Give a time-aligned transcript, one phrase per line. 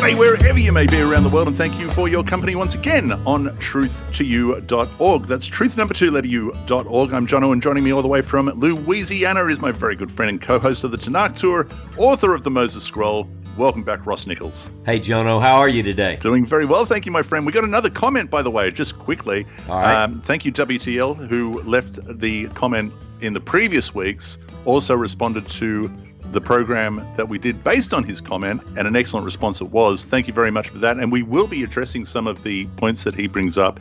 [0.00, 2.74] G'day, wherever you may be around the world, and thank you for your company once
[2.74, 5.24] again on truth2u.org.
[5.24, 7.12] That's truth number two, letter u.org.
[7.12, 10.30] I'm Jono, and joining me all the way from Louisiana is my very good friend
[10.30, 11.66] and co host of the Tanakh Tour,
[11.98, 13.28] author of the Moses Scroll.
[13.58, 14.70] Welcome back, Ross Nichols.
[14.86, 16.16] Hey, Jono, how are you today?
[16.16, 17.44] Doing very well, thank you, my friend.
[17.44, 19.44] We got another comment, by the way, just quickly.
[19.68, 20.02] All right.
[20.02, 22.90] Um, thank you, WTL, who left the comment
[23.20, 25.94] in the previous weeks, also responded to
[26.32, 30.04] the program that we did based on his comment, and an excellent response it was.
[30.04, 30.98] Thank you very much for that.
[30.98, 33.80] And we will be addressing some of the points that he brings up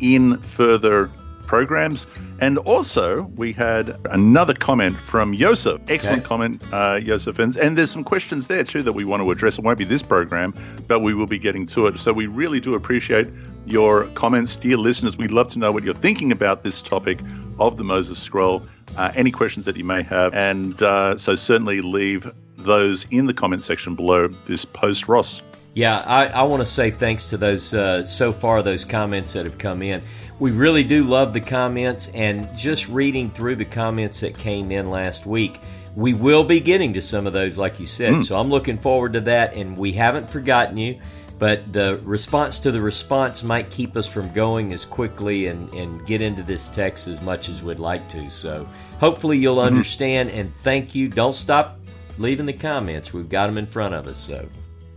[0.00, 1.10] in further
[1.46, 2.06] programs.
[2.40, 5.80] And also, we had another comment from Yosef.
[5.88, 6.26] Excellent Okay.
[6.28, 7.38] comment, uh, Yosef.
[7.38, 9.58] And, and there's some questions there too that we want to address.
[9.58, 10.54] It won't be this program,
[10.88, 11.98] but we will be getting to it.
[11.98, 13.28] So we really do appreciate
[13.66, 15.18] your comments, dear listeners.
[15.18, 17.18] We'd love to know what you're thinking about this topic
[17.60, 18.64] of the Moses Scroll,
[18.96, 20.34] uh, any questions that you may have.
[20.34, 25.42] And uh, so certainly leave those in the comment section below this post, Ross.
[25.74, 29.44] Yeah, I, I want to say thanks to those uh, so far those comments that
[29.44, 30.02] have come in.
[30.38, 34.88] We really do love the comments, and just reading through the comments that came in
[34.88, 35.60] last week,
[35.94, 38.22] we will be getting to some of those, like you said.
[38.24, 41.00] So I'm looking forward to that, and we haven't forgotten you.
[41.42, 46.06] But the response to the response might keep us from going as quickly and, and
[46.06, 48.30] get into this text as much as we'd like to.
[48.30, 48.64] So
[49.00, 51.08] hopefully you'll understand, and thank you.
[51.08, 51.80] Don't stop
[52.16, 53.12] leaving the comments.
[53.12, 54.18] We've got them in front of us.
[54.18, 54.48] So.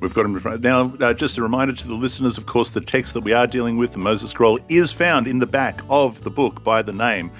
[0.01, 0.61] We've got them in front.
[0.61, 3.47] Now, uh, just a reminder to the listeners, of course, the text that we are
[3.47, 6.93] dealing with, the Moses Scroll, is found in the back of the book by the
[6.93, 7.31] name,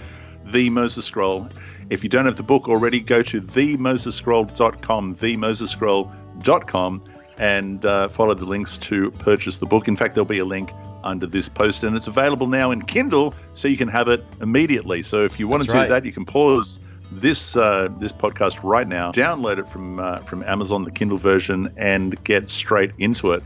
[0.46, 1.48] The Moses Scroll.
[1.92, 7.04] If you don't have the book already, go to themosesscroll.com, themosesscroll.com,
[7.38, 9.88] and uh, follow the links to purchase the book.
[9.88, 10.72] In fact, there'll be a link
[11.04, 15.02] under this post, and it's available now in Kindle, so you can have it immediately.
[15.02, 15.84] So if you want That's to right.
[15.86, 16.80] do that, you can pause
[17.12, 21.72] this uh, this podcast right now, download it from uh, from Amazon, the Kindle version,
[21.78, 23.44] and get straight into it.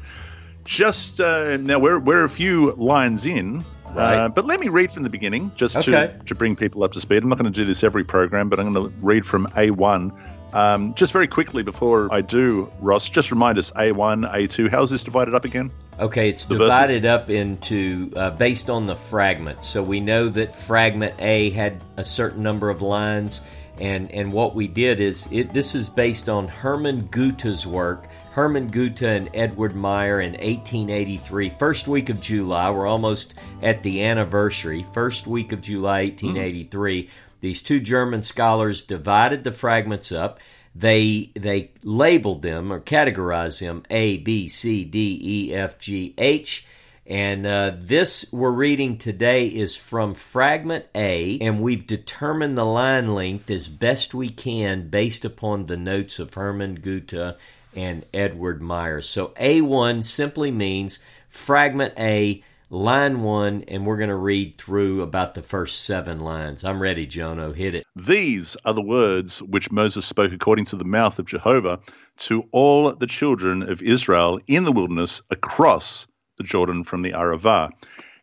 [0.65, 3.65] Just uh, now, we're we're a few lines in.
[3.91, 4.15] Right.
[4.15, 5.91] Uh, but let me read from the beginning just Okay.
[5.91, 7.23] to, to bring people up to speed.
[7.23, 10.15] I'm not going to do this every program, but I'm going to read from A1.
[10.53, 14.69] Um, just very quickly before I do, Ross, just remind us A1, A2.
[14.69, 15.71] How's this divided up again?
[15.99, 16.67] Okay, it's The verses.
[16.67, 19.63] divided up into uh, based on the fragment.
[19.63, 23.41] So we know that fragment A had a certain number of lines,
[23.79, 25.53] and and what we did is it.
[25.53, 28.07] This is based on Hermann Guthe's work.
[28.31, 32.69] Hermann Guthe and Edward Meyer in 1883, first week of July.
[32.69, 34.83] We're almost at the anniversary.
[34.93, 37.09] First week of July, 1883.
[37.41, 40.39] These two German scholars divided the fragments up
[40.75, 46.65] they they labeled them or categorized them A B C D E F G H
[47.09, 53.15] and uh, this we're reading today is from fragment A, and we've determined the line
[53.15, 57.35] length as best we can based upon the notes of Hermann Guthe
[57.75, 59.01] and Edward Meyer.
[59.01, 65.33] So A1 simply means fragment A, line 1, and we're going to read through about
[65.33, 66.63] the first seven lines.
[66.63, 67.55] I'm ready, Jono.
[67.55, 67.85] Hit it.
[67.95, 71.79] These are the words which Moses spoke according to the mouth of Jehovah
[72.17, 76.07] to all the children of Israel in the wilderness across
[76.37, 77.71] the Jordan from the Arava.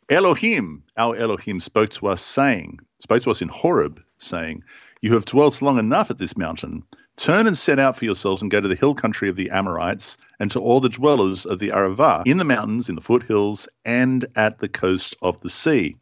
[0.08, 4.62] Elohim, our Elohim, spoke to us, saying, spoke to us in Horeb, saying,
[5.02, 6.84] You have dwelt long enough at this mountain.
[7.16, 10.18] Turn and set out for yourselves and go to the hill country of the Amorites
[10.38, 14.26] and to all the dwellers of the Arava in the mountains, in the foothills, and
[14.36, 15.96] at the coast of the sea.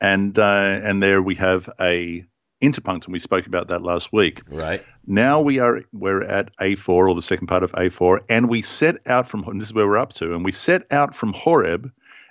[0.00, 2.24] And uh, and there we have a
[2.62, 4.42] interpunct, and we spoke about that last week.
[4.48, 4.84] Right.
[5.06, 8.96] Now we are we're at A4 or the second part of A4, and we set
[9.06, 11.90] out from and this is where we're up to, and we set out from Horeb,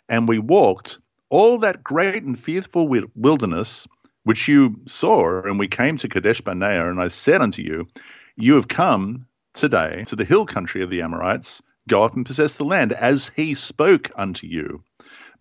[0.09, 0.99] and we walked
[1.29, 3.87] all that great and fearful wilderness
[4.25, 7.87] which you saw, and we came to Kadesh Barnea, and I said unto you,
[8.35, 12.55] You have come today to the hill country of the Amorites, go up and possess
[12.55, 14.83] the land, as he spoke unto you.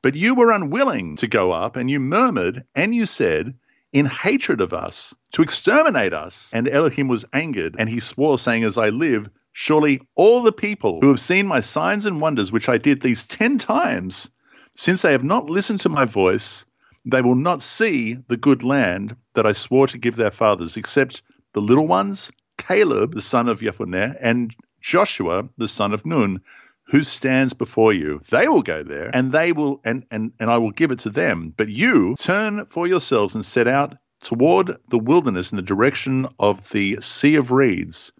[0.02, 3.54] But you were unwilling to go up, and you murmured, and you said,
[3.92, 6.50] in hatred of us, to exterminate us.
[6.52, 11.00] And Elohim was angered, and he swore, saying, As I live, surely all the people
[11.00, 14.30] who have seen my signs and wonders, which I did these ten times,
[14.74, 16.66] since they have not listened to my voice,
[17.04, 21.22] they will not see the good land that I swore to give their fathers, except
[21.52, 26.40] the little ones, Caleb, the son of Jephunneh, and Joshua, the son of Nun,
[26.84, 28.20] who stands before you.
[28.30, 31.10] They will go there, and they will, and and and I will give it to
[31.10, 31.52] them.
[31.56, 36.70] But you turn for yourselves and set out toward the wilderness in the direction of
[36.70, 38.12] the Sea of Reeds,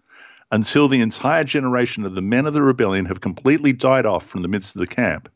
[0.51, 4.41] until the entire generation of the men of the rebellion have completely died off from
[4.41, 5.29] the midst of the camp.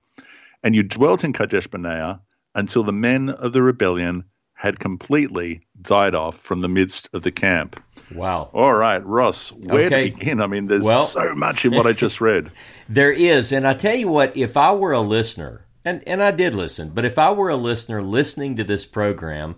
[0.64, 2.22] And you dwelt in Kadesh Barnea
[2.60, 7.32] until the men of the rebellion had completely died off from the midst of the
[7.32, 7.82] camp.
[8.14, 8.50] Wow.
[8.54, 10.10] All right, Ross, where okay.
[10.10, 10.42] to begin?
[10.42, 12.52] I mean, there's well, so much in what I just read.
[12.90, 13.54] there is.
[13.54, 16.90] And I tell you what, if I were a listener, and, and I did listen,
[16.90, 19.56] but if I were a listener listening to this program,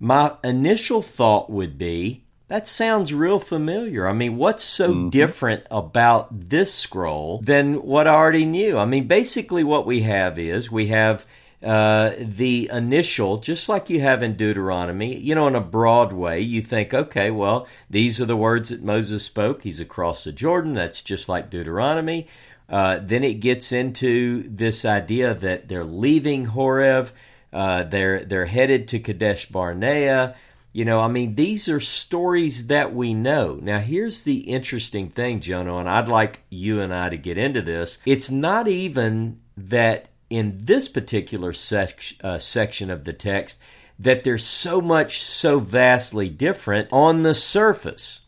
[0.00, 4.06] my initial thought would be that sounds real familiar.
[4.06, 5.08] I mean, what's so mm-hmm.
[5.08, 8.76] different about this scroll than what I already knew?
[8.76, 11.24] I mean, basically, what we have is we have
[11.62, 16.40] uh, the initial, just like you have in Deuteronomy, you know, in a broad way,
[16.40, 19.62] you think, okay, well, these are the words that Moses spoke.
[19.62, 20.74] He's across the Jordan.
[20.74, 22.26] That's just like Deuteronomy.
[22.68, 27.10] Uh, then it gets into this idea that they're leaving Horeb,
[27.52, 30.34] uh, they're they're headed to Kadesh Barnea.
[30.72, 33.58] You know, I mean, these are stories that we know.
[33.60, 37.60] Now, here's the interesting thing, Jono, and I'd like you and I to get into
[37.60, 37.98] this.
[38.06, 43.60] It's not even that in this particular sec- uh, section of the text
[43.98, 48.20] that they're so much so vastly different on the surface.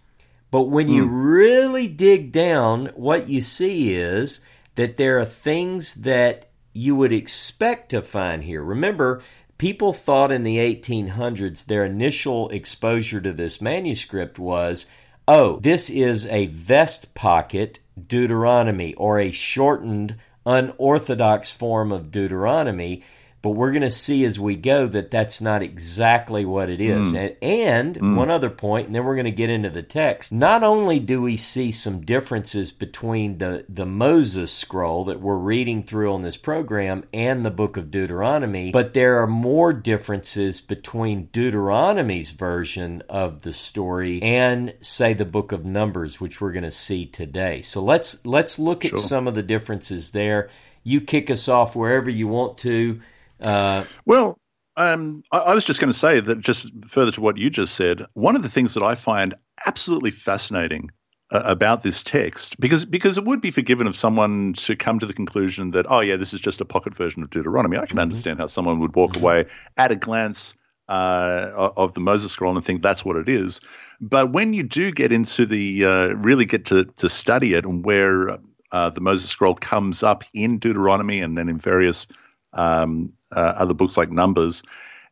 [0.50, 0.94] But when mm.
[0.94, 1.14] you hmm.
[1.14, 4.40] really dig down, what you see is
[4.74, 8.62] that there are things that you would expect to find here.
[8.62, 9.22] Remember,
[9.58, 14.86] people thought in the 1800s their initial exposure to this manuscript was
[15.26, 17.78] oh, this is a vest pocket
[18.08, 23.02] Deuteronomy or a shortened unorthodox form of Deuteronomy.
[23.44, 27.12] But we're going to see as we go that that's not exactly what it is.
[27.12, 27.16] Mm.
[27.18, 28.16] And, and mm.
[28.16, 30.32] one other point, and then we're going to get into the text.
[30.32, 35.82] Not only do we see some differences between the, the Moses scroll that we're reading
[35.82, 41.26] through on this program and the book of Deuteronomy, but there are more differences between
[41.26, 46.70] Deuteronomy's version of the story and, say, the book of Numbers, which we're going to
[46.70, 47.60] see today.
[47.60, 48.96] So let's let's look sure.
[48.96, 50.48] at some of the differences there.
[50.82, 53.02] You kick us off wherever you want to.
[53.40, 54.38] Uh, well,
[54.76, 57.74] um, I, I, was just going to say that just further to what you just
[57.74, 59.34] said, one of the things that I find
[59.66, 60.90] absolutely fascinating
[61.30, 65.06] uh, about this text, because because it would be forgiven of someone to come to
[65.06, 67.76] the conclusion that oh yeah, this is just a pocket version of Deuteronomy.
[67.76, 68.00] I can mm-hmm.
[68.00, 69.24] understand how someone would walk mm-hmm.
[69.24, 69.46] away
[69.76, 70.54] at a glance
[70.88, 73.60] uh, of the Moses scroll and think that's what it is.
[74.00, 77.84] But when you do get into the uh, really get to to study it and
[77.84, 78.38] where
[78.72, 82.06] uh, the Moses scroll comes up in Deuteronomy and then in various
[82.54, 84.62] um, uh, other books like Numbers.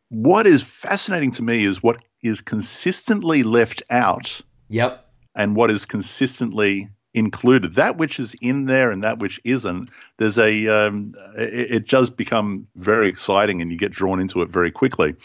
[0.09, 4.41] What is fascinating to me is what is consistently left out.
[4.69, 5.05] Yep.
[5.35, 7.75] And what is consistently included.
[7.75, 9.89] That which is in there and that which isn't.
[10.17, 10.67] There's a.
[10.67, 15.15] Um, it, it does become very exciting, and you get drawn into it very quickly.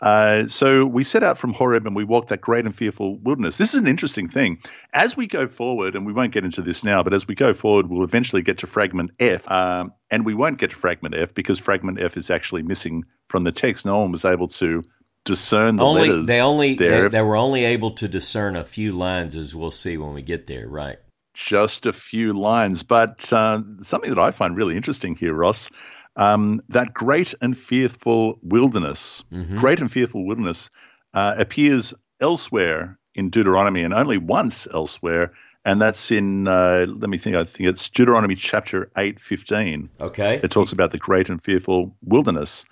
[0.00, 3.58] Uh, so we set out from Horeb and we walked that great and fearful wilderness.
[3.58, 4.58] This is an interesting thing.
[4.92, 7.54] As we go forward, and we won't get into this now, but as we go
[7.54, 9.50] forward, we'll eventually get to fragment F.
[9.50, 13.44] Um, and we won't get to fragment F because fragment F is actually missing from
[13.44, 13.86] the text.
[13.86, 14.82] No one was able to
[15.24, 16.26] discern the only, letters.
[16.26, 19.96] They only they, they were only able to discern a few lines, as we'll see
[19.96, 20.68] when we get there.
[20.68, 20.98] Right
[21.34, 22.82] just a few lines.
[22.82, 25.68] But uh, something that I find really interesting here, Ross,
[26.16, 29.56] um, that great and fearful wilderness, mm-hmm.
[29.58, 30.70] great and fearful wilderness,
[31.14, 35.32] uh, appears elsewhere in Deuteronomy and only once elsewhere,
[35.64, 37.36] and that's in uh, let me think.
[37.36, 39.88] I think it's Deuteronomy chapter eight fifteen.
[40.00, 42.64] Okay, it talks about the great and fearful wilderness.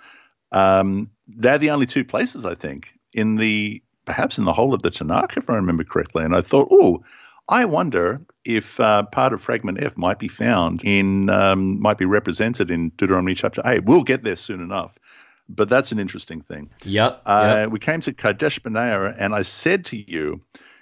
[0.51, 4.81] Um, they're the only two places I think in the perhaps in the whole of
[4.81, 6.23] the Tanakh, if I remember correctly.
[6.23, 7.03] And I thought, oh,
[7.49, 12.05] I wonder if uh, part of fragment F might be found in, um, might be
[12.05, 13.83] represented in Deuteronomy chapter 8.
[13.85, 14.97] We'll get there soon enough.
[15.49, 16.69] But that's an interesting thing.
[16.85, 17.21] Yep.
[17.25, 17.69] Uh, yep.
[17.69, 20.39] We came to Kadesh Barnea, and I said to you,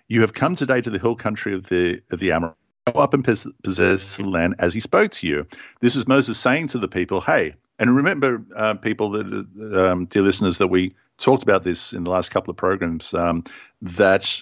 [0.08, 2.58] You have come today to the hill country of the, of the Amorites.
[2.92, 5.46] Go up and possess the land as he spoke to you.
[5.82, 10.22] This is Moses saying to the people, Hey, and remember, uh, people that, um, dear
[10.22, 13.44] listeners, that we talked about this in the last couple of programs, um,
[13.82, 14.42] that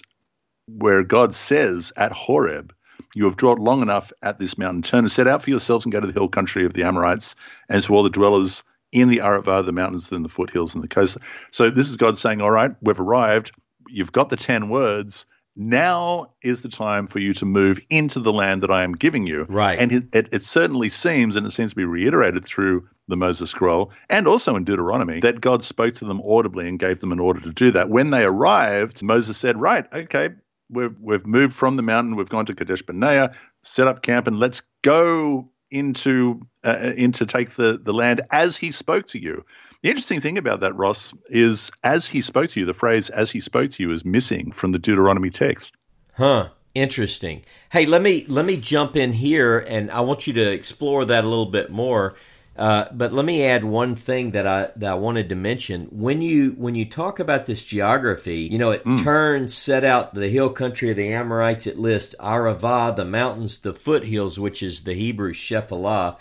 [0.78, 2.74] where God says at Horeb,
[3.14, 4.82] you have dwelt long enough at this mountain.
[4.82, 7.34] Turn and set out for yourselves and go to the hill country of the Amorites
[7.68, 8.62] and to all the dwellers
[8.92, 11.18] in the Arava, the mountains and the foothills and the coast.
[11.50, 13.52] So this is God saying, All right, we've arrived.
[13.88, 15.26] You've got the 10 words.
[15.56, 19.26] Now is the time for you to move into the land that I am giving
[19.26, 19.46] you.
[19.48, 19.78] Right.
[19.78, 23.50] And it, it, it certainly seems, and it seems to be reiterated through the Moses
[23.50, 27.18] scroll and also in Deuteronomy, that God spoke to them audibly and gave them an
[27.18, 27.90] order to do that.
[27.90, 30.30] When they arrived, Moses said, Right, okay,
[30.70, 32.16] we've we've moved from the mountain.
[32.16, 37.50] We've gone to Kadesh Barnea, set up camp, and let's go into uh, into take
[37.50, 39.44] the the land as he spoke to you.
[39.82, 43.30] The interesting thing about that, Ross, is as he spoke to you, the phrase "as
[43.30, 45.74] he spoke to you" is missing from the Deuteronomy text.
[46.14, 46.50] Huh.
[46.72, 47.42] Interesting.
[47.72, 51.24] Hey, let me let me jump in here, and I want you to explore that
[51.24, 52.14] a little bit more.
[52.60, 55.86] Uh, but let me add one thing that I that I wanted to mention.
[55.90, 59.02] When you when you talk about this geography, you know, it Mm.
[59.02, 61.66] turns set out the hill country of the Amorites.
[61.66, 66.16] It lists Arava, the mountains, the foothills, which is the Hebrew Shephelah.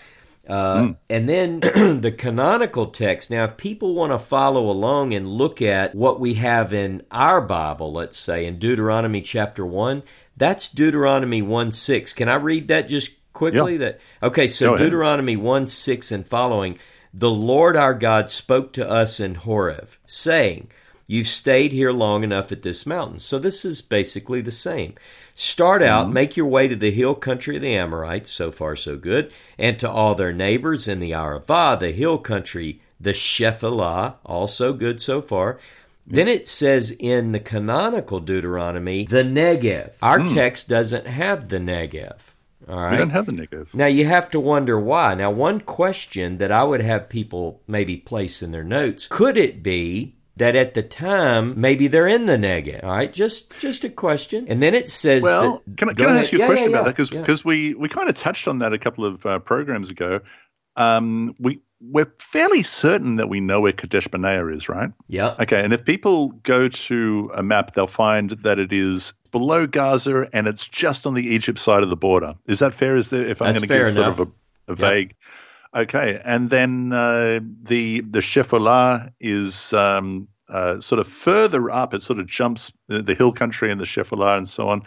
[0.48, 1.60] Uh, And then
[2.02, 3.30] the canonical text.
[3.30, 7.42] Now, if people want to follow along and look at what we have in our
[7.42, 10.04] Bible, let's say in Deuteronomy chapter 1,
[10.38, 12.14] that's Deuteronomy 1 6.
[12.14, 13.74] Can I read that just quickly?
[13.74, 13.78] Yeah.
[13.80, 14.78] That Okay, so.
[14.78, 16.80] Deuteronomy 1 6 and following.
[17.14, 20.70] The Lord our God spoke to us in Horeb, saying,
[21.08, 23.18] You've stayed here long enough at this mountain.
[23.18, 24.94] So this is basically the same.
[25.34, 26.14] Start out, mm-hmm.
[26.14, 29.80] make your way to the hill country of the Amorites, so far so good, and
[29.80, 35.20] to all their neighbors in the Arava, the hill country, the Shephelah, also good so
[35.20, 35.58] far.
[36.06, 39.94] Then it says in the canonical Deuteronomy, the Negev.
[40.04, 40.32] Our mm.
[40.32, 42.29] text doesn't have the Negev.
[42.70, 42.92] All right.
[42.92, 43.74] We don't have the Negev.
[43.74, 45.16] Now you have to wonder why.
[45.16, 49.64] Now, one question that I would have people maybe place in their notes: Could it
[49.64, 52.84] be that at the time maybe they're in the Negev.
[52.84, 54.46] All right, just just a question.
[54.48, 56.72] And then it says, Well, that, can I, can I ask you a Yeah, question
[56.72, 57.12] yeah, about yeah, that?
[57.12, 57.48] Because yeah.
[57.48, 60.22] we, we kind of touched on that a couple of uh, programs ago.
[60.80, 64.92] Um, we we're fairly certain that we know where Kadesh Barnea is, right?
[65.08, 69.66] yeah, Okay, and if people go to a map, they'll find that it is below
[69.66, 72.36] Gaza and it's just on the Egypt side of the border.
[72.48, 72.96] Is that fair?
[72.96, 74.28] Is there, if I'm going to give sort of a,
[74.68, 75.16] a vague?
[75.76, 81.94] Okay, and then uh, the the Shephelah is um, uh, sort of further up.
[81.94, 84.82] It sort of jumps the, the hill country and the Shephelah and so on.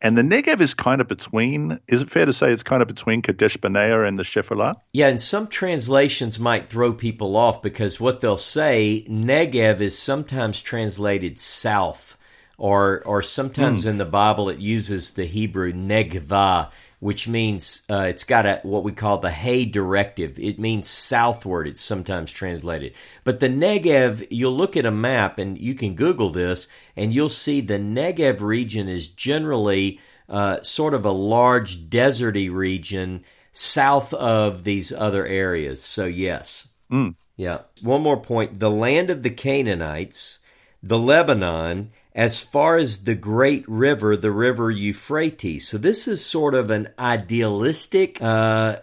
[0.00, 1.80] And the Negev is kind of between.
[1.88, 4.76] Is it fair to say it's kind of between Kadesh Barnea and the Shephelah?
[4.92, 5.08] yeah.
[5.08, 11.38] And some translations might throw people off because what they'll say Negev is sometimes translated
[11.40, 12.16] south,
[12.58, 13.90] or or sometimes Hmm.
[13.90, 18.82] in the Bible it uses the Hebrew negva, which means uh, it's got a what
[18.82, 20.38] we call the Hay directive.
[20.38, 21.68] It means southward.
[21.68, 24.26] It's sometimes translated, but the Negev.
[24.30, 28.40] You'll look at a map and you can Google this, and you'll see the Negev
[28.40, 35.82] region is generally uh, sort of a large deserty region south of these other areas.
[35.82, 37.14] So yes, mm.
[37.36, 37.60] yeah.
[37.82, 40.40] One more point: the land of the Canaanites,
[40.82, 45.68] the Lebanon, as far as the great river, the river Euphrates.
[45.68, 48.80] So this is sort of an idealistic uh,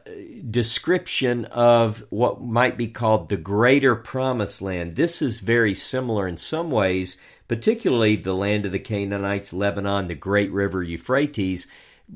[0.49, 4.95] description of what might be called the greater promised land.
[4.95, 7.17] This is very similar in some ways,
[7.49, 11.67] particularly the land of the Canaanites, Lebanon, the great river Euphrates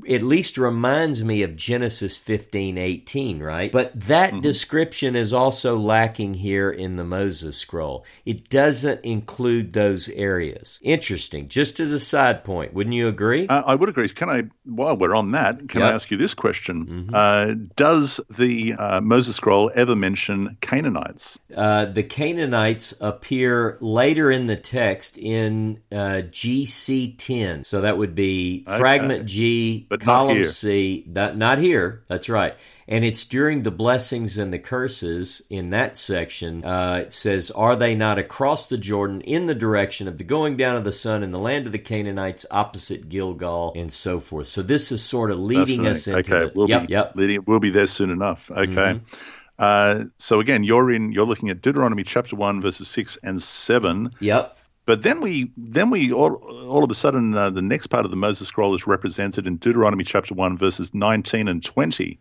[0.10, 3.72] at least reminds me of Genesis 15 18, right?
[3.72, 8.06] But that description is also lacking here in the Moses scroll.
[8.26, 10.80] It doesn't include those areas.
[10.84, 11.48] Interesting.
[11.48, 13.48] Just as a side point, wouldn't you agree?
[13.48, 14.10] Uh, I would agree.
[14.10, 17.10] Can I, while we're on that, can I ask you this question?
[17.14, 21.40] Uh, does the uh, Moses Scroll ever mention Canaanites?
[21.56, 27.64] Uh, the Canaanites appear later in the text in uh, GC 10.
[27.64, 28.78] So that would be Okay.
[28.78, 30.44] fragment G, But not column.
[30.44, 31.04] C.
[31.08, 32.04] That, not here.
[32.08, 32.56] That's right.
[32.88, 36.66] And it's during the blessings and the curses in that section.
[36.66, 40.58] Uh, it says, Are they not across the Jordan in the direction of the going
[40.58, 44.48] down of the sun in the land of the Canaanites opposite Gilgal and so forth?
[44.48, 46.52] So this is sort of leading us into okay, the.
[46.56, 47.16] we'll yep, be yep.
[47.16, 47.44] leading.
[47.46, 48.50] We'll be there soon enough.
[48.50, 48.72] Okay.
[48.74, 49.16] Mm-hmm.
[49.60, 51.12] Uh, so again, you're in.
[51.12, 54.12] You're looking at Deuteronomy chapter one, verses six and seven.
[54.20, 54.58] Yep.
[54.90, 56.34] But then we, then we all,
[56.68, 59.58] all of a sudden, uh, the next part of the Moses Scroll is represented in
[59.58, 62.18] Deuteronomy chapter one, verses nineteen and twenty.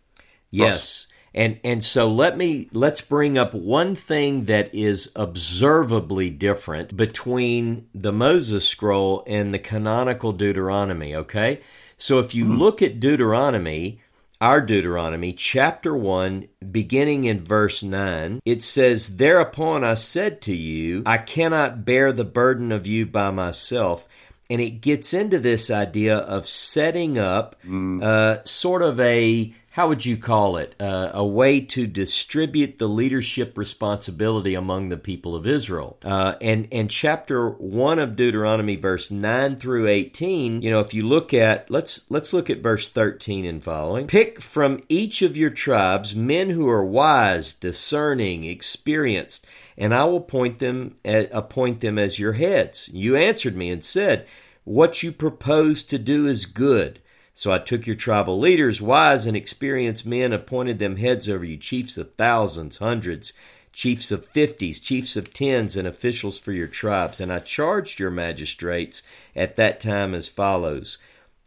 [0.51, 1.07] Yes.
[1.33, 7.87] And and so let me let's bring up one thing that is observably different between
[7.95, 11.63] the Moses scroll and the canonical Deuteronomy, okay?
[11.97, 14.03] So if you look at Deuteronomy,
[14.41, 21.03] our Deuteronomy, chapter 1, beginning in verse 9, it says, Thereupon I said to you,
[21.07, 24.07] I cannot bear the burden of you by myself.
[24.49, 27.57] And it gets into this idea of setting up
[28.03, 30.75] uh, sort of a, how would you call it?
[30.81, 35.97] Uh, a way to distribute the leadership responsibility among the people of Israel.
[36.05, 41.07] Uh, and, and chapter 1 of Deuteronomy, verse 9 through 18, you know, if you
[41.07, 44.09] look at, let's, let's look at verse 13 and following.
[44.09, 50.23] Pick from each of your tribes men who are wise, discerning, experienced, and I will
[50.23, 52.89] point them, uh, appoint them as your heads.
[52.93, 54.27] You answered me and said,
[54.65, 56.99] What you propose to do is good.
[57.39, 61.57] So I took your tribal leaders, wise and experienced men, appointed them heads over you,
[61.57, 63.33] chiefs of thousands, hundreds,
[63.73, 67.21] chiefs of fifties, chiefs of tens, and officials for your tribes.
[67.21, 69.05] And I charged your magistrates
[69.37, 70.99] at that time as follows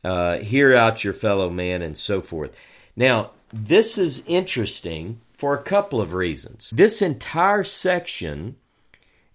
[0.02, 2.58] uh, Hear out your fellow man, and so forth.
[2.96, 6.70] Now, this is interesting for a couple of reasons.
[6.74, 8.56] This entire section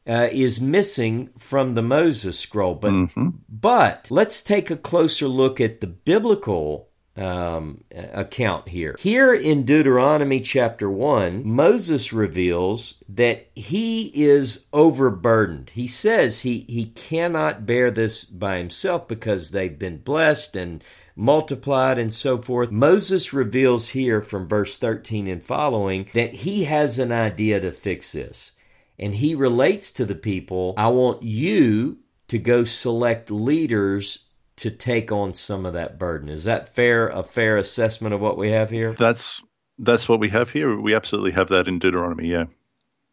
[0.08, 3.28] uh, is missing from the Moses scroll, but Mm-hmm.
[3.48, 8.94] but let's take a closer look at the biblical um, account here.
[8.98, 15.70] Here in Deuteronomy chapter 1, Moses reveals that he is overburdened.
[15.72, 20.84] He says he, he cannot bear this by himself because they've been blessed and
[21.16, 22.70] multiplied and so forth.
[22.70, 28.12] Moses reveals here from verse 13 and following that he has an idea to fix
[28.12, 28.52] this.
[28.98, 31.98] And he relates to the people, I want you
[32.28, 34.26] to go select leaders
[34.56, 36.28] to take on some of that burden.
[36.28, 37.08] Is that fair?
[37.08, 38.92] A fair assessment of what we have here?
[38.94, 39.42] That's
[39.78, 40.78] that's what we have here.
[40.80, 42.28] We absolutely have that in Deuteronomy.
[42.28, 42.46] Yeah.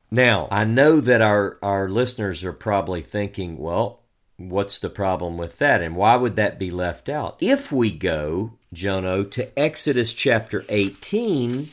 [0.10, 4.04] Now, I know that our, our listeners are probably thinking, well,
[4.38, 5.82] what's the problem with that?
[5.82, 7.36] And why would that be left out?
[7.42, 11.70] If we go, Jono, to Exodus chapter 18,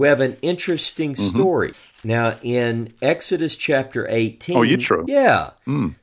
[0.00, 1.36] we have an interesting Mm-hmm.
[1.36, 1.72] story.
[2.02, 4.56] Now, in Exodus chapter 18.
[4.56, 5.04] Oh, Yitro.
[5.06, 5.50] Yeah.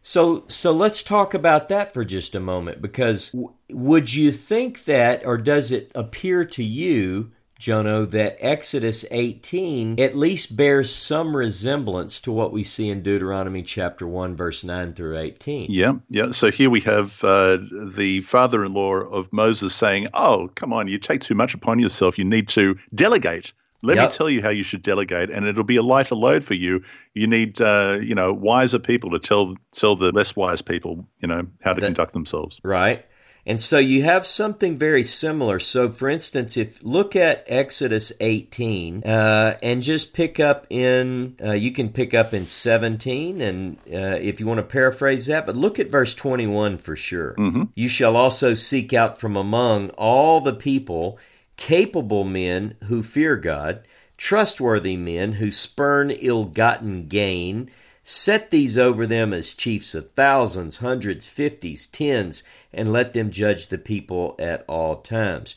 [0.04, 4.86] So, so let's talk about that for just a moment because w- would you think
[4.86, 11.36] that, or does it appear to you, Jono, that Exodus 18 at least bears some
[11.36, 15.72] resemblance to what we see in Deuteronomy chapter 1, verse 9 through 18?
[15.72, 16.30] Yeah, yeah.
[16.32, 21.22] So here we have uh, the father-in-law of Moses saying, "Oh, come on, you take
[21.22, 22.20] too much upon yourself.
[22.20, 23.54] You need to delegate.
[23.84, 24.10] Let Yep.
[24.12, 26.81] me tell you how you should delegate, and it'll be a lighter load for you.
[27.13, 31.27] You need, uh, you know, wiser people to tell tell the less wise people, you
[31.27, 32.60] know, how to That- conduct themselves.
[32.63, 33.05] right?
[33.50, 35.57] And so you have something very similar.
[35.60, 41.53] So, for instance, if look at Exodus 18 uh, and just pick up in, uh,
[41.53, 45.55] you can pick up in 17, and uh, if you want to paraphrase that, but
[45.55, 47.36] look at verse 21 for sure.
[47.74, 51.17] You shall also seek out from among all the people
[51.57, 53.85] capable men who fear God,
[54.15, 57.69] trustworthy men who spurn ill gotten gain.
[58.03, 63.67] Set these over them as chiefs of thousands, hundreds, fifties, tens, and let them judge
[63.67, 65.55] the people at all times.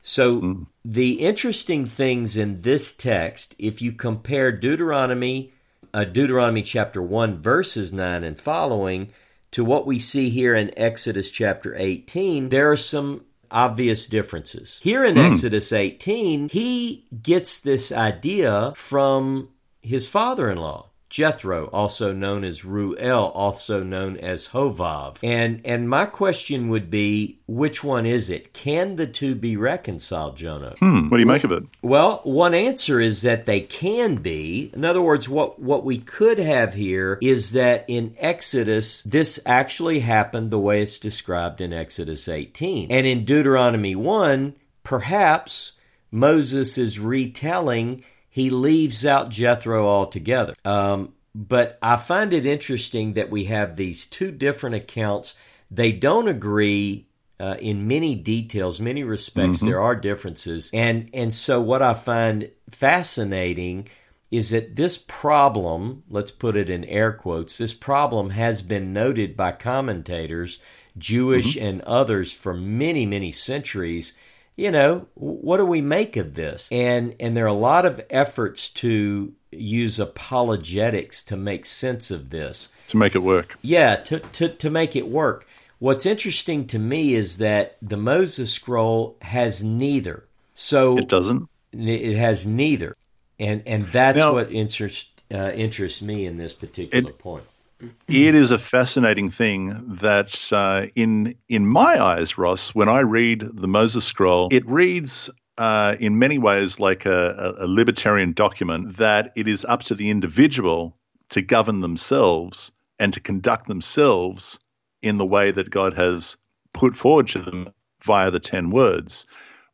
[0.00, 5.52] So, the interesting things in this text, if you compare Deuteronomy,
[5.92, 9.10] uh, Deuteronomy chapter 1, verses 9 and following,
[9.50, 14.80] to what we see here in Exodus chapter 18, there are some obvious differences.
[14.82, 15.20] Here in hmm.
[15.32, 20.87] Exodus 18, he gets this idea from his father in law.
[21.08, 25.18] Jethro, also known as Ruel, also known as Hovav.
[25.22, 28.52] And and my question would be, which one is it?
[28.52, 30.76] Can the two be reconciled, Jono?
[30.78, 31.64] Hmm, what do you make of it?
[31.82, 34.70] Well, one answer is that they can be.
[34.74, 40.00] In other words, what, what we could have here is that in Exodus, this actually
[40.00, 42.90] happened the way it's described in Exodus 18.
[42.90, 45.72] And in Deuteronomy 1, perhaps
[46.10, 48.04] Moses is retelling,
[48.38, 50.52] he leaves out Jethro altogether.
[50.64, 55.34] Um, but I find it interesting that we have these two different accounts.
[55.72, 57.08] They don't agree
[57.40, 59.58] uh, in many details, many respects.
[59.58, 63.88] There are differences, and and so what I find fascinating
[64.30, 69.36] is that this problem, let's put it in air quotes, this problem has been noted
[69.36, 70.60] by commentators,
[70.96, 74.12] Jewish and others, for many many centuries.
[74.58, 76.68] You know, what do we make of this?
[76.72, 82.30] And and there are a lot of efforts to use apologetics to make sense of
[82.30, 82.70] this.
[82.88, 83.56] To make it work.
[83.62, 85.46] Yeah, to, to, to make it work.
[85.78, 90.24] What's interesting to me is that the Moses scroll has neither.
[90.54, 91.48] So It doesn't.
[91.72, 92.96] it has neither,
[93.38, 97.44] and and that's Now- what interests uh, interests me in this particular point.
[97.80, 103.48] It is a fascinating thing that, uh, in in my eyes, Ross, when I read
[103.52, 109.32] the Moses Scroll, it reads uh, in many ways like a, a, libertarian document that
[109.36, 110.96] it is up to the individual
[111.30, 114.58] to govern themselves and to conduct themselves
[115.02, 116.36] in the way that God has
[116.74, 119.26] put forward to them via the ten words.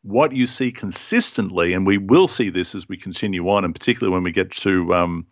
[0.02, 4.12] What you see consistently, and we will see this as we continue on, and particularly
[4.12, 5.26] when we get to um,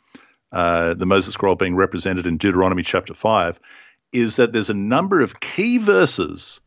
[0.53, 3.59] uh, the Moses scroll being represented in Deuteronomy chapter 5,
[4.13, 6.61] is that there's a number of key verses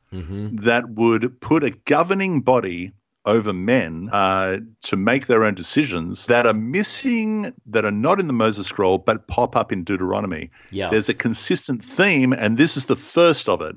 [0.63, 2.93] that would put a governing body
[3.25, 8.27] over men uh, to make their own decisions that are missing, that are not in
[8.27, 10.51] the Moses scroll, but pop up in Deuteronomy.
[10.71, 10.89] Yeah.
[10.89, 13.75] There's a consistent theme, and this is the first of it.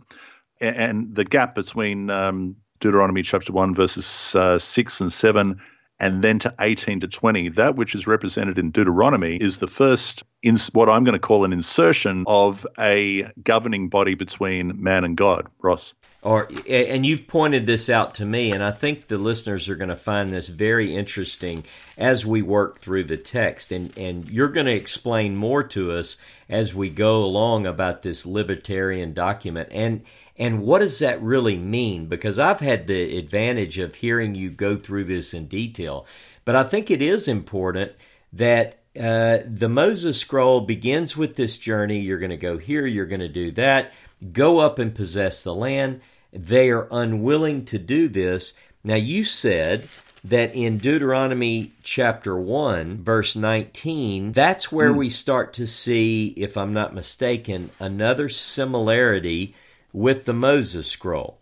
[0.61, 5.61] And the gap between um, Deuteronomy chapter 1, verses uh, 6 and 7,
[6.01, 10.23] and then to 18 to 20, that which is represented in Deuteronomy is the first
[10.43, 15.17] in what I'm going to call an insertion of a governing body between man and
[15.17, 15.95] God, Ross.
[16.23, 19.89] Or and you've pointed this out to me, and I think the listeners are going
[19.89, 21.65] to find this very interesting
[21.97, 26.17] as we work through the text, and and you're going to explain more to us
[26.49, 30.03] as we go along about this libertarian document and.
[30.39, 32.07] And what does that really mean?
[32.07, 36.07] Because I've had the advantage of hearing you go through this in detail.
[36.45, 37.93] But I think it is important
[38.33, 42.01] that uh, the Moses scroll begins with this journey.
[42.01, 43.93] You're going to go here, you're going to do that,
[44.33, 46.01] go up and possess the land.
[46.33, 48.55] They are unwilling to do this.
[48.85, 49.89] Now, you said
[50.25, 54.97] that in Deuteronomy chapter 1, verse 19, that's where mm.
[54.97, 59.55] we start to see, if I'm not mistaken, another similarity
[59.99, 61.41] with the Moses scroll.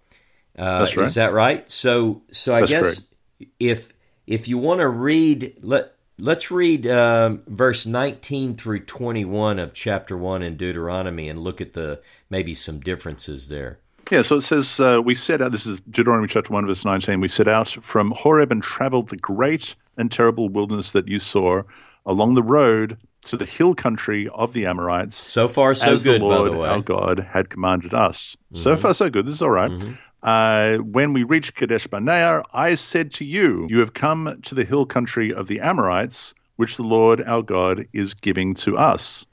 [0.58, 1.06] Uh, that's right.
[1.06, 1.70] Is that right?
[1.70, 3.52] So, so I that's guess correct.
[3.60, 3.92] if
[4.26, 10.16] if you want to read, let Let's read um, verse 19 through 21 of chapter
[10.16, 13.80] 1 in Deuteronomy and look at the maybe some differences there.
[14.10, 17.20] Yeah, so it says, uh, We set out, this is Deuteronomy chapter 1, verse 19,
[17.20, 21.62] we set out from Horeb and traveled the great and terrible wilderness that you saw
[22.06, 25.16] along the road to the hill country of the Amorites.
[25.16, 28.36] So far, so as good, the Lord the our God had commanded us.
[28.52, 28.62] Mm-hmm.
[28.62, 29.26] So far, so good.
[29.26, 29.70] This is all right.
[29.70, 29.92] mm-hmm.
[30.22, 34.64] Uh, when we reached Kadesh Barnea, I said to you, You have come to the
[34.64, 39.24] hill country of the Amorites, which the Lord our God is giving to us.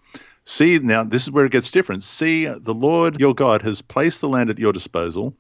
[0.46, 2.04] See, now this is where it gets different.
[2.04, 5.34] See, the Lord your God has placed the land at your disposal.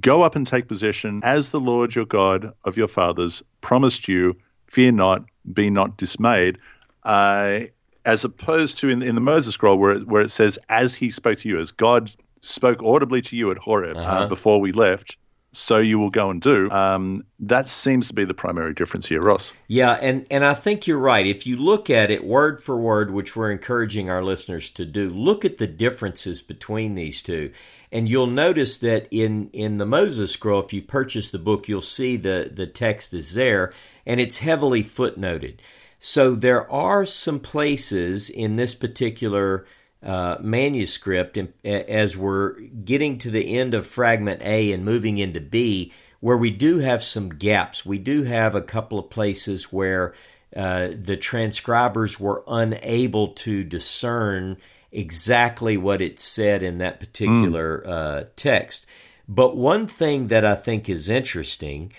[0.00, 4.36] Go up and take possession as the Lord your God of your fathers promised you.
[4.66, 6.58] Fear not, be not dismayed.
[7.02, 7.60] Uh,
[8.04, 11.10] as opposed to in, in the Moses scroll where it, where it says, as he
[11.10, 12.10] spoke to you, as God
[12.40, 14.24] spoke audibly to you at Horeb uh, uh-huh.
[14.24, 15.16] uh, before we left,
[15.52, 16.70] so you will go and do.
[16.70, 19.52] Um, that seems to be the primary difference here, Ross.
[19.66, 21.26] Yeah, and, and I think you're right.
[21.26, 25.10] If you look at it word for word, which we're encouraging our listeners to do,
[25.10, 27.52] look at the differences between these two.
[27.90, 31.82] And you'll notice that in, in the Moses scroll, if you purchase the book, you'll
[31.82, 33.72] see the, the text is there,
[34.06, 35.56] and it's heavily footnoted.
[36.00, 39.66] So there are some places in this particular
[40.02, 45.92] uh, manuscript, as we're getting to the end of fragment A and moving into B,
[46.20, 47.84] where we do have some gaps.
[47.84, 50.14] We do have a couple of places where
[50.56, 54.56] uh, the transcribers were unable to discern
[54.90, 57.88] exactly what it said in that particular mm.
[57.88, 58.86] uh, text.
[59.28, 61.92] But one thing that I think is interesting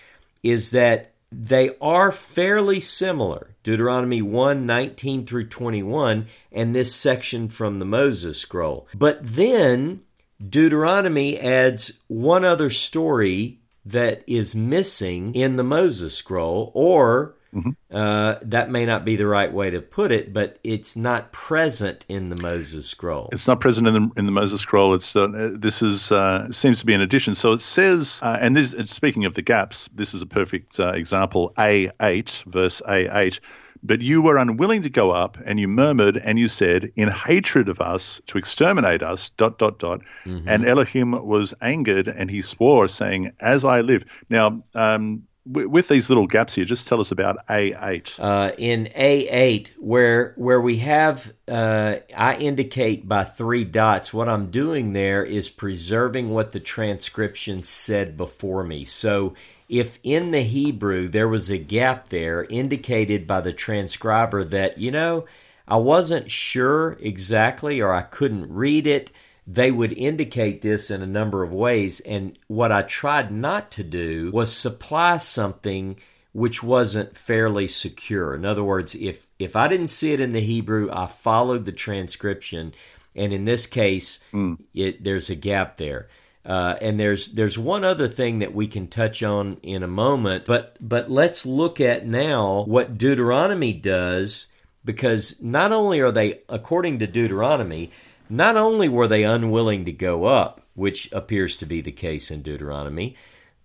[0.44, 3.56] is that they are fairly similar.
[3.64, 8.88] Deuteronomy 1 19 through 21, and this section from the Moses scroll.
[8.94, 10.02] But then
[10.48, 17.72] Deuteronomy adds one other story that is missing in the Moses scroll, or Mm-hmm.
[17.94, 22.06] Uh, that may not be the right way to put it, but it's not present
[22.08, 23.30] in the Moses scroll.
[23.34, 24.94] It's not present in the, in the Moses scroll.
[24.94, 27.36] It's uh, this is uh, seems to be an addition.
[27.36, 30.94] So it says, uh, and this speaking of the gaps, this is a perfect uh,
[30.94, 31.54] example.
[31.60, 33.40] A eight, verse A eight.
[33.84, 37.68] But you were unwilling to go up, and you murmured, and you said, in hatred
[37.68, 40.02] of us, to exterminate us, dot, dot, dot.
[40.24, 40.48] Mm-hmm.
[40.48, 44.06] And Elohim was angered, and he swore, saying, As I live.
[44.30, 48.20] Now, um, with these little gaps here, just tell us about A8.
[48.20, 54.14] Uh, in A8, where where we have, uh, I indicate by three dots.
[54.14, 58.86] What I'm doing there is preserving what the transcription said before me.
[58.86, 59.34] So,
[59.68, 64.92] if in the Hebrew there was a gap there indicated by the transcriber that you
[64.92, 65.26] know
[65.68, 69.12] I wasn't sure exactly or I couldn't read it
[69.48, 72.00] they would indicate this in a number of ways.
[72.02, 75.98] And what I tried not to do was supply something
[76.34, 78.34] which wasn't fairly secure.
[78.34, 81.72] In other words, if, if I didn't see it in the Hebrew, I followed the
[81.72, 82.74] transcription.
[83.16, 84.58] And in this case, mm.
[84.74, 86.08] it, there's a gap there.
[86.44, 90.44] Uh, and there's there's one other thing that we can touch on in a moment,
[90.46, 94.48] but but let's look at now what Deuteronomy does,
[94.84, 97.92] because not only are they, according to Deuteronomy,
[98.32, 102.42] not only were they unwilling to go up, which appears to be the case in
[102.42, 103.16] Deuteronomy,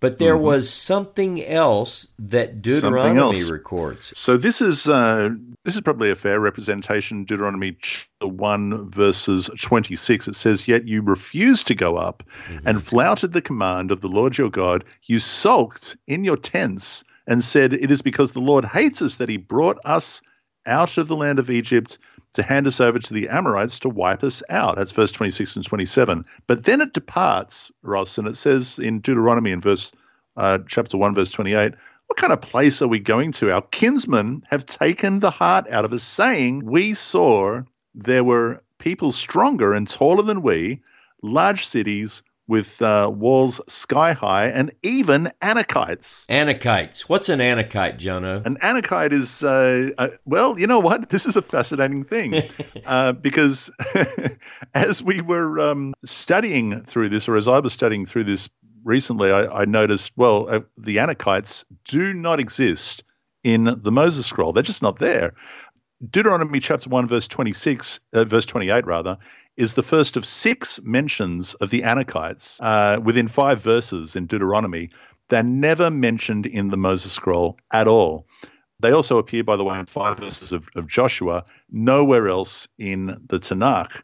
[0.01, 0.45] but there mm-hmm.
[0.45, 3.43] was something else that Deuteronomy else.
[3.49, 4.13] records.
[4.19, 5.31] So this is uh,
[5.65, 7.25] this is probably a fair representation.
[7.25, 7.79] Deuteronomy
[8.21, 10.29] one verses twenty six.
[10.29, 12.69] It says, "Yet you refused to go up, mm-hmm.
[12.69, 14.85] and flouted the command of the Lord your God.
[15.05, 19.29] You sulked in your tents, and said, It is because the Lord hates us that
[19.29, 20.21] He brought us
[20.67, 21.99] out of the land of Egypt."
[22.37, 24.77] To hand us over to the Amorites to wipe us out.
[24.77, 26.25] That's verse 26 and 27.
[26.47, 29.91] But then it departs, Ross, and it says in Deuteronomy in verse
[30.37, 31.75] uh, chapter 1, verse 28,
[32.07, 33.53] what kind of place are we going to?
[33.53, 37.63] Our kinsmen have taken the heart out of us, saying, We saw
[37.95, 40.81] there were people stronger and taller than we,
[41.23, 46.27] large cities with uh, walls sky high, and even Anakites.
[46.27, 47.03] Anakites.
[47.03, 48.45] What's an Anakite, Jono?
[48.47, 51.11] An Anakite is, uh, uh, well, you know what?
[51.17, 52.43] This is a fascinating thing
[52.85, 53.71] uh, because
[54.75, 58.49] as we were um, studying through this, or as I was studying through this
[58.85, 63.03] recently, I, I noticed, well, uh, the Anakites do not exist
[63.47, 64.53] in the Moses scroll.
[64.53, 65.35] They're just not there.
[66.11, 69.17] Deuteronomy chapter 1, verse 26, uh, verse 28, rather,
[69.57, 74.91] is the first of six mentions of the Anakites uh, within five verses in Deuteronomy.
[75.31, 78.27] They're never mentioned in the Moses scroll at all.
[78.79, 83.07] They also appear, by the way, in five verses of, of Joshua, nowhere else in
[83.29, 84.03] the Tanakh.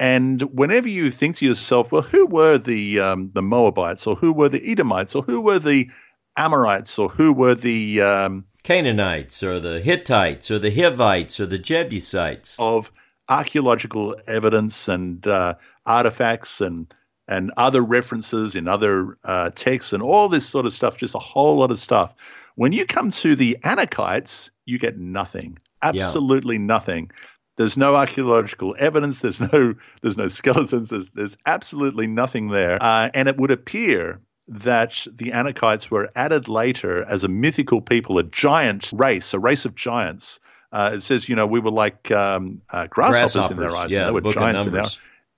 [0.00, 4.32] And whenever you think to yourself, well, who were the um, the Moabites, or who
[4.32, 5.88] were the Edomites, or who were the
[6.36, 11.56] Amorites, or who were the um, Canaanites, or the Hittites, or the Hivites, or the
[11.56, 12.92] Jebusites of
[13.30, 15.54] archaeological evidence and uh,
[15.86, 16.94] artifacts and
[17.28, 21.18] and other references in other uh, texts and all this sort of stuff, just a
[21.18, 22.12] whole lot of stuff.
[22.56, 26.66] When you come to the Anakites, you get nothing, absolutely yeah.
[26.66, 27.10] nothing.
[27.56, 29.20] There's no archaeological evidence.
[29.20, 30.90] There's no there's no skeletons.
[30.90, 32.76] There's there's absolutely nothing there.
[32.82, 38.18] Uh, and it would appear that the Anakites were added later as a mythical people,
[38.18, 42.10] a giant race, a race of giants uh, it says, you know, we were like
[42.10, 43.90] um, uh, grasshoppers, grasshoppers, in their eyes.
[43.90, 44.88] Yeah, they were giants in our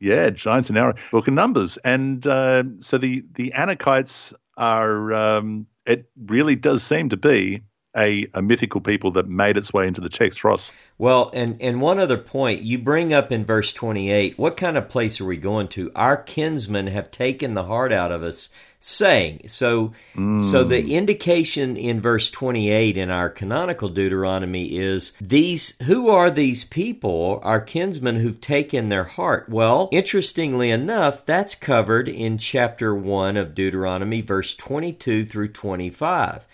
[0.01, 1.77] yeah, giants in our book of numbers.
[1.79, 5.13] And uh, so the the Anakites are.
[5.13, 7.63] Um, it really does seem to be
[7.97, 10.71] a, a mythical people that made its way into the text, Ross.
[10.99, 14.89] Well, and, and one other point you bring up in verse 28 what kind of
[14.89, 15.91] place are we going to?
[15.97, 19.43] Our kinsmen have taken the heart out of us saying.
[19.49, 20.43] So, mm.
[20.43, 26.65] so the indication in verse 28 in our canonical Deuteronomy is these, who are these
[26.65, 29.49] people, our kinsmen who've taken their heart?
[29.49, 36.47] Well, interestingly enough, that's covered in chapter 1 of Deuteronomy, verse 22 through 25.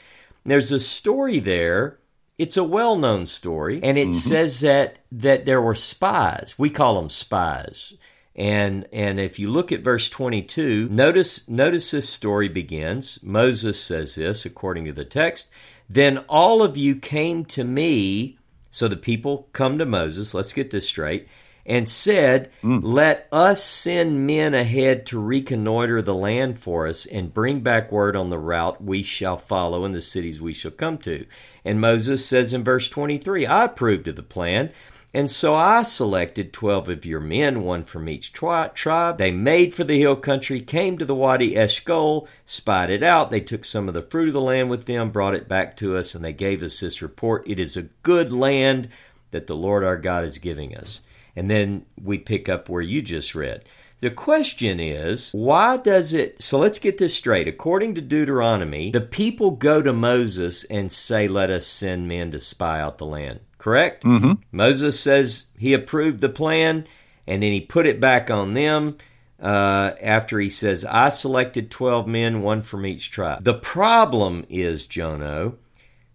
[0.44, 1.98] There's a story there
[2.38, 4.12] it's a well-known story and it mm-hmm.
[4.12, 7.94] says that that there were spies we call them spies
[8.36, 13.18] and and if you look at verse 22, notice notice this story begins.
[13.22, 15.50] Moses says this according to the text,
[15.88, 18.38] then all of you came to me,
[18.70, 21.28] so the people come to Moses, let's get this straight,
[21.64, 22.80] and said, mm.
[22.82, 28.16] Let us send men ahead to reconnoiter the land for us and bring back word
[28.16, 31.26] on the route we shall follow and the cities we shall come to.
[31.64, 34.72] And Moses says in verse 23, I approved of the plan.
[35.14, 39.18] And so I selected 12 of your men, one from each tri- tribe.
[39.18, 43.30] They made for the hill country, came to the Wadi Eshcol, spied it out.
[43.30, 45.96] They took some of the fruit of the land with them, brought it back to
[45.96, 47.48] us, and they gave us this report.
[47.48, 48.88] It is a good land
[49.30, 51.00] that the Lord our God is giving us.
[51.34, 53.64] And then we pick up where you just read.
[54.00, 56.42] The question is, why does it?
[56.42, 57.48] So let's get this straight.
[57.48, 62.40] According to Deuteronomy, the people go to Moses and say, Let us send men to
[62.40, 64.04] spy out the land correct?
[64.04, 64.34] Mm-hmm.
[64.52, 66.86] Moses says he approved the plan
[67.26, 68.96] and then he put it back on them
[69.42, 73.42] uh, after he says, I selected 12 men, one from each tribe.
[73.42, 75.56] The problem is, Jono,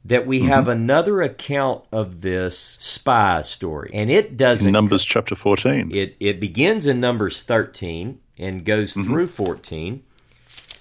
[0.06, 0.48] that we mm-hmm.
[0.48, 4.70] have another account of this spy story, and it doesn't.
[4.70, 5.94] In Numbers chapter 14.
[5.94, 9.04] It, it begins in Numbers 13 and goes mm-hmm.
[9.04, 10.04] through 14.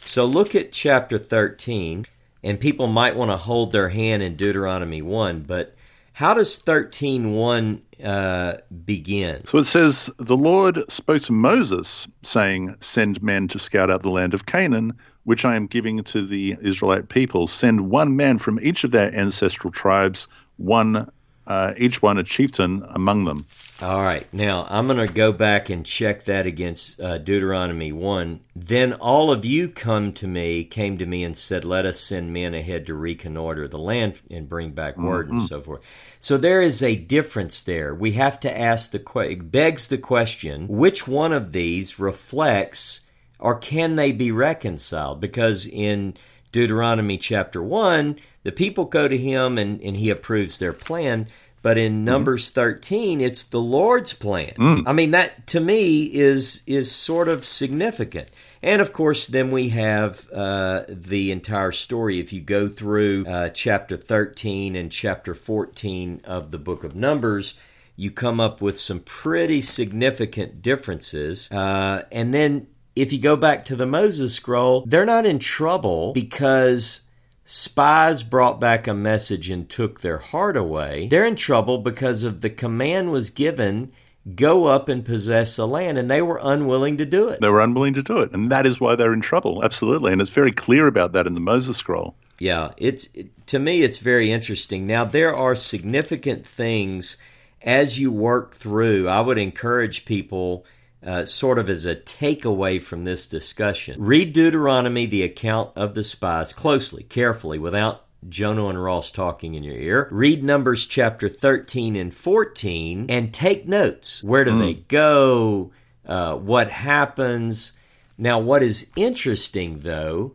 [0.05, 2.07] So look at chapter 13,
[2.45, 5.75] and people might want to hold their hand in Deuteronomy 1, but
[6.21, 9.43] how does 13.1 uh, begin?
[9.47, 14.11] So it says, The Lord spoke to Moses, saying, Send men to scout out the
[14.11, 14.93] land of Canaan,
[15.25, 17.47] which I am giving to the Israelite people.
[17.47, 20.29] Send one man from each of their ancestral tribes,
[20.59, 21.11] one
[21.47, 23.47] uh, each one a chieftain among them.
[23.83, 24.27] All right.
[24.33, 28.41] Now, I'm going to go back and check that against uh, Deuteronomy 1.
[28.55, 32.33] Then all of you come to me, came to me and said, Let us send
[32.33, 35.39] men ahead to reconnoiter the land and bring back word mm-hmm.
[35.39, 35.81] and so forth.
[36.19, 37.95] So there is a difference there.
[37.95, 43.01] We have to ask the question, begs the question, which one of these reflects
[43.41, 45.21] or can they be reconciled?
[45.21, 46.15] Because in
[46.53, 51.29] Deuteronomy chapter 1, the people go to him and, and he approves their plan.
[51.63, 52.05] But in mm-hmm.
[52.05, 54.55] Numbers 13, it's the Lord's plan.
[54.57, 54.85] Mm.
[54.87, 58.29] I mean, that to me is is sort of significant.
[58.63, 62.21] And of course, then we have uh, the entire story.
[62.21, 67.59] If you go through uh, chapter 13 and chapter 14 of the book of Numbers,
[67.97, 71.51] you come up with some pretty significant differences.
[71.51, 76.13] Uh, and then if you go back to the Moses scroll, they're not in trouble
[76.13, 77.03] because
[77.51, 81.09] spies brought back a message and took their heart away.
[81.09, 83.93] They're in trouble because of the command was given
[84.37, 87.41] go up and possess the land, and they were unwilling to do it.
[87.41, 89.65] They were unwilling to do it, and that is why they're in trouble.
[89.65, 92.15] Absolutely, and it's very clear about that in the Moses scroll.
[92.39, 93.09] Yeah, it's
[93.47, 94.87] to me it's very interesting.
[94.87, 97.17] Now there are significant things
[97.63, 99.09] as you work through.
[99.09, 100.65] I would encourage people
[101.05, 104.01] uh, sort of as a takeaway from this discussion.
[104.03, 109.65] Read Deuteronomy, the account of the spies, closely, carefully, without Jono and Ross talking in
[109.65, 110.09] your ear.
[110.11, 114.23] Read Numbers chapter 13 and 14 and take notes.
[114.23, 114.61] Where do mm.
[114.61, 115.73] they go?
[116.05, 117.79] Uh, what happens?
[118.19, 120.33] Now, what is interesting, though,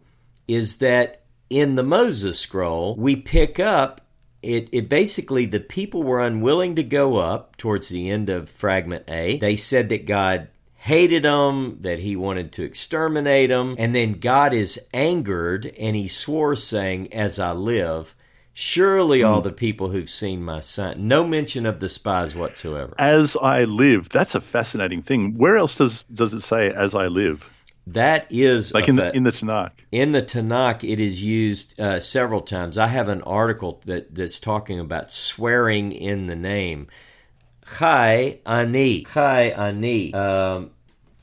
[0.48, 4.02] is that in the Moses scroll, we pick up
[4.42, 9.06] it, it basically the people were unwilling to go up towards the end of fragment
[9.08, 9.38] A.
[9.38, 10.50] They said that God
[10.86, 16.08] hated them, that he wanted to exterminate them, and then God is angered and he
[16.08, 18.16] swore, saying, As I live,
[18.54, 21.08] surely all the people who've seen my son.
[21.08, 22.94] No mention of the spies whatsoever.
[23.00, 24.10] As I live.
[24.10, 25.40] That's a fascinating thing.
[25.40, 27.52] Where else does, does it say, As I live?
[27.88, 29.72] That is like in the in the Tanakh.
[29.92, 32.78] In the Tanakh, it is used uh, several times.
[32.80, 36.88] I have an article that that's talking about swearing in the name.
[37.78, 40.14] Chai ani, chai ani.
[40.14, 40.72] Um,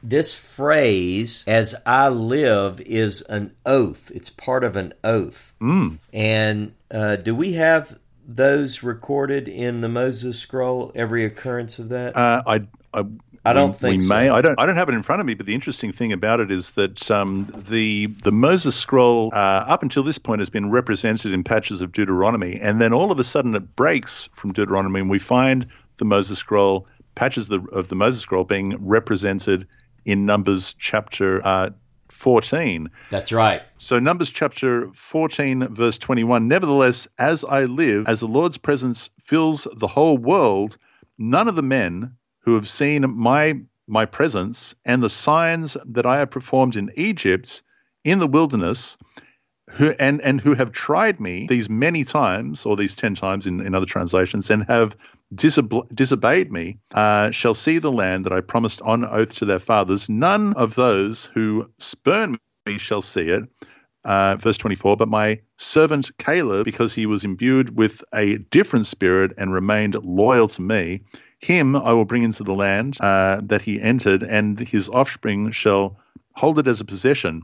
[0.02, 4.10] this phrase, "as I live," is an oath.
[4.14, 5.54] It's part of an oath.
[5.60, 5.98] Mm.
[6.12, 10.92] And uh, do we have those recorded in the Moses scroll?
[10.94, 12.16] Every occurrence of that?
[12.16, 12.60] Uh, I,
[12.92, 13.04] I
[13.44, 14.14] I don't we, think we so.
[14.14, 14.28] may.
[14.28, 14.58] I don't.
[14.60, 15.34] I don't have it in front of me.
[15.34, 19.82] But the interesting thing about it is that um, the the Moses scroll uh, up
[19.82, 23.24] until this point has been represented in patches of Deuteronomy, and then all of a
[23.24, 27.88] sudden it breaks from Deuteronomy, and we find the Moses scroll patches of the, of
[27.88, 29.66] the Moses scroll being represented
[30.04, 31.70] in Numbers chapter uh,
[32.10, 32.90] 14.
[33.10, 33.62] That's right.
[33.78, 39.66] So, Numbers chapter 14, verse 21 Nevertheless, as I live, as the Lord's presence fills
[39.76, 40.76] the whole world,
[41.18, 46.18] none of the men who have seen my my presence and the signs that I
[46.18, 47.62] have performed in Egypt
[48.04, 48.96] in the wilderness
[49.72, 53.60] who and and who have tried me these many times or these 10 times in,
[53.60, 54.96] in other translations and have
[55.34, 60.08] disobeyed me uh, shall see the land that I promised on oath to their fathers
[60.08, 63.44] none of those who spurn me shall see it
[64.04, 69.32] uh, verse 24 but my servant Caleb because he was imbued with a different spirit
[69.38, 71.02] and remained loyal to me
[71.42, 75.98] him I will bring into the land uh, that he entered, and his offspring shall
[76.34, 77.42] hold it as a possession.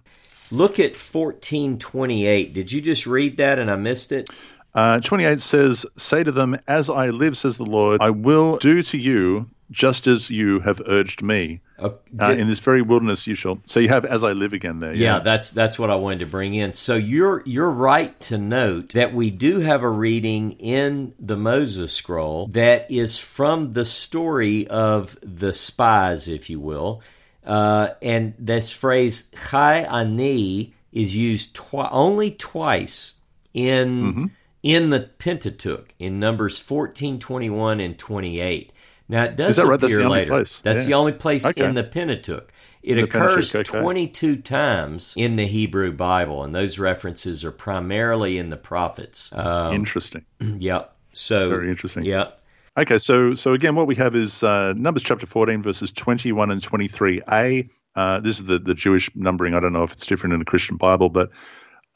[0.50, 2.54] Look at 1428.
[2.54, 4.30] Did you just read that and I missed it?
[4.74, 8.82] Uh, 28 says, Say to them, As I live, says the Lord, I will do
[8.82, 11.61] to you just as you have urged me.
[11.78, 11.90] Uh,
[12.32, 13.61] in this very wilderness you shall.
[13.66, 14.94] So you have as I live again there.
[14.94, 15.14] Yeah.
[15.14, 16.72] yeah, that's that's what I wanted to bring in.
[16.72, 21.92] So you're you're right to note that we do have a reading in the Moses
[21.92, 27.00] scroll that is from the story of the spies, if you will,
[27.48, 33.14] uh, and this phrase "chai ani" is used twi- only twice
[33.52, 33.88] in.
[34.02, 34.26] Mm-hmm.
[34.61, 38.72] In the Pentateuch, in Numbers 14, 21, and 28.
[39.08, 39.80] Now it does appear right?
[39.80, 40.30] That's later.
[40.30, 40.61] Place.
[40.61, 40.87] That's yeah.
[40.87, 41.64] the only place okay.
[41.64, 42.52] in the Pentateuch.
[42.82, 43.82] It the occurs Pentateuch, okay.
[43.82, 49.32] 22 times in the Hebrew Bible, and those references are primarily in the prophets.
[49.32, 50.24] Um, interesting.
[50.40, 50.94] Yep.
[51.12, 52.04] So very interesting.
[52.04, 52.38] Yep.
[52.78, 56.60] Okay, so so again, what we have is uh, Numbers chapter 14, verses 21 and
[56.60, 57.68] 23a.
[57.96, 59.54] Uh, this is the, the Jewish numbering.
[59.54, 61.30] I don't know if it's different in the Christian Bible, but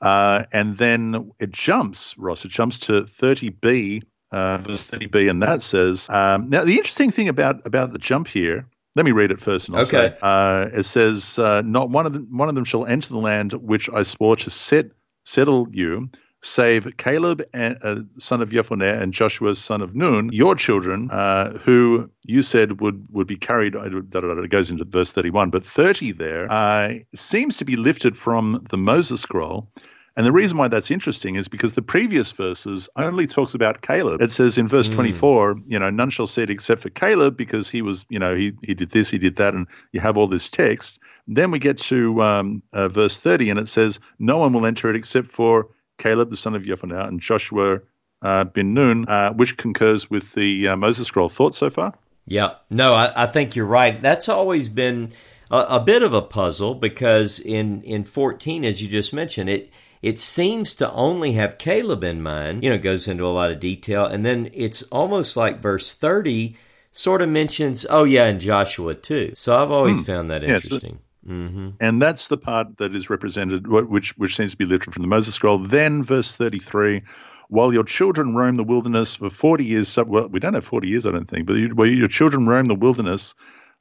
[0.01, 2.45] uh, and then it jumps, Ross.
[2.45, 7.29] It jumps to 30b, uh, verse 30b, and that says, um, now the interesting thing
[7.29, 8.67] about, about the jump here,
[8.97, 9.69] let me read it first.
[9.69, 10.09] And I'll okay.
[10.11, 13.19] Say, uh, it says, uh, "Not one of them, one of them shall enter the
[13.19, 14.87] land which I swore to set
[15.25, 16.11] settle you,
[16.43, 21.57] save Caleb, and, uh, son of Jephunneh, and Joshua, son of Nun, your children, uh,
[21.59, 26.51] who you said would would be carried." It goes into verse thirty-one, but thirty there
[26.51, 29.69] uh, seems to be lifted from the Moses scroll.
[30.15, 34.21] And the reason why that's interesting is because the previous verses only talks about Caleb.
[34.21, 34.95] It says in verse mm.
[34.95, 38.35] 24, you know, none shall see it except for Caleb because he was, you know,
[38.35, 40.99] he, he did this, he did that, and you have all this text.
[41.27, 44.91] Then we get to um, uh, verse 30 and it says, no one will enter
[44.91, 45.69] it except for
[46.03, 47.81] Caleb, the son of Jephunneh, and Joshua
[48.23, 51.29] uh, bin Nun, uh, which concurs with the uh, Moses scroll.
[51.29, 51.95] Thoughts so far?
[52.27, 54.01] Yeah, no, I, I think you're right.
[54.01, 55.13] That's always been
[55.51, 59.71] a, a bit of a puzzle because in, in 14, as you just mentioned, it
[60.03, 62.65] it seems to only have Caleb in mind.
[62.65, 64.05] You know, goes into a lot of detail.
[64.05, 66.57] And then it's almost like verse 30
[66.91, 69.33] sort of mentions, oh, yeah, and Joshua too.
[69.35, 70.07] So I've always hmm.
[70.07, 70.99] found that interesting.
[71.29, 71.71] Mm-hmm.
[71.81, 75.09] And that's the part that is represented, which which seems to be literal from the
[75.09, 75.59] Moses scroll.
[75.59, 77.03] Then, verse thirty-three:
[77.49, 81.07] While your children roam the wilderness for forty years, well, we don't have forty years,
[81.07, 83.37] I don't think, but while your children roam the wilderness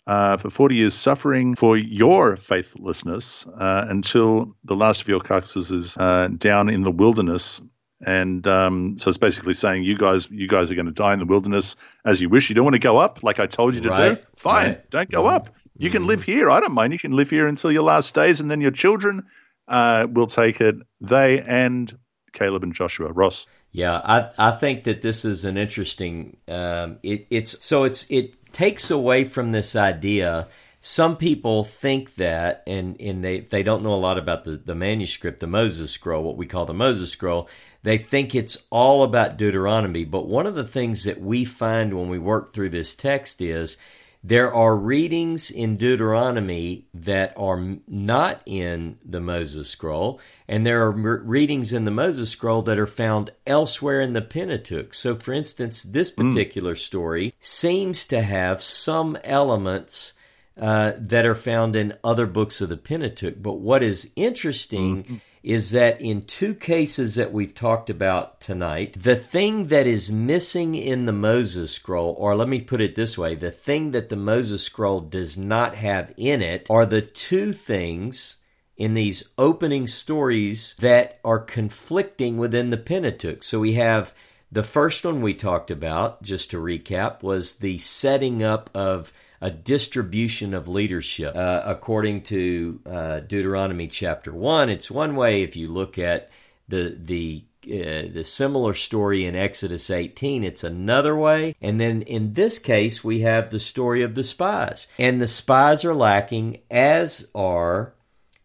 [0.05, 5.71] uh, for forty years, suffering for your faithlessness, uh, until the last of your carcasses
[5.71, 7.59] is uh, down in the wilderness.
[8.03, 11.19] And um, so it's basically saying you guys, you guys are going to die in
[11.19, 12.49] the wilderness as you wish.
[12.49, 14.21] You don't want to go up, like I told you to right.
[14.21, 14.27] do.
[14.35, 14.89] Fine, right.
[14.89, 15.35] don't go mm-hmm.
[15.35, 16.49] up you can live here.
[16.49, 16.93] I don't mind.
[16.93, 19.25] You can live here until your last days, and then your children
[19.67, 20.75] uh, will take it.
[20.99, 21.97] They and
[22.33, 23.11] Caleb and Joshua.
[23.11, 23.47] Ross.
[23.71, 26.37] Yeah, I I think that this is an interesting.
[26.47, 30.47] Um, it, it's so it's it takes away from this idea.
[30.83, 34.73] Some people think that, and, and they, they don't know a lot about the, the
[34.73, 37.47] manuscript, the Moses scroll, what we call the Moses scroll.
[37.83, 40.05] They think it's all about Deuteronomy.
[40.05, 43.77] But one of the things that we find when we work through this text is
[44.23, 50.91] there are readings in Deuteronomy that are not in the Moses scroll, and there are
[50.91, 54.93] readings in the Moses scroll that are found elsewhere in the Pentateuch.
[54.93, 56.29] So, for instance, this hmm.
[56.29, 56.79] particular mm.
[56.79, 60.13] story seems to have some elements.
[60.59, 63.41] Uh, that are found in other books of the Pentateuch.
[63.41, 68.93] But what is interesting mm-hmm is that in two cases that we've talked about tonight,
[68.99, 73.17] the thing that is missing in the Moses scroll, or let me put it this
[73.17, 77.53] way, the thing that the Moses scroll does not have in it are the two
[77.53, 78.37] things
[78.77, 83.43] in these opening stories that are conflicting within the Pentateuch.
[83.43, 84.13] So we have
[84.51, 89.49] the first one we talked about, just to recap, was the setting up of a
[89.49, 91.35] distribution of leadership.
[91.35, 96.29] Uh, according to uh, Deuteronomy chapter 1, it's one way if you look at
[96.67, 101.55] the, the uh, the similar story in Exodus 18, it's another way.
[101.61, 104.87] And then in this case, we have the story of the spies.
[104.97, 107.93] And the spies are lacking, as are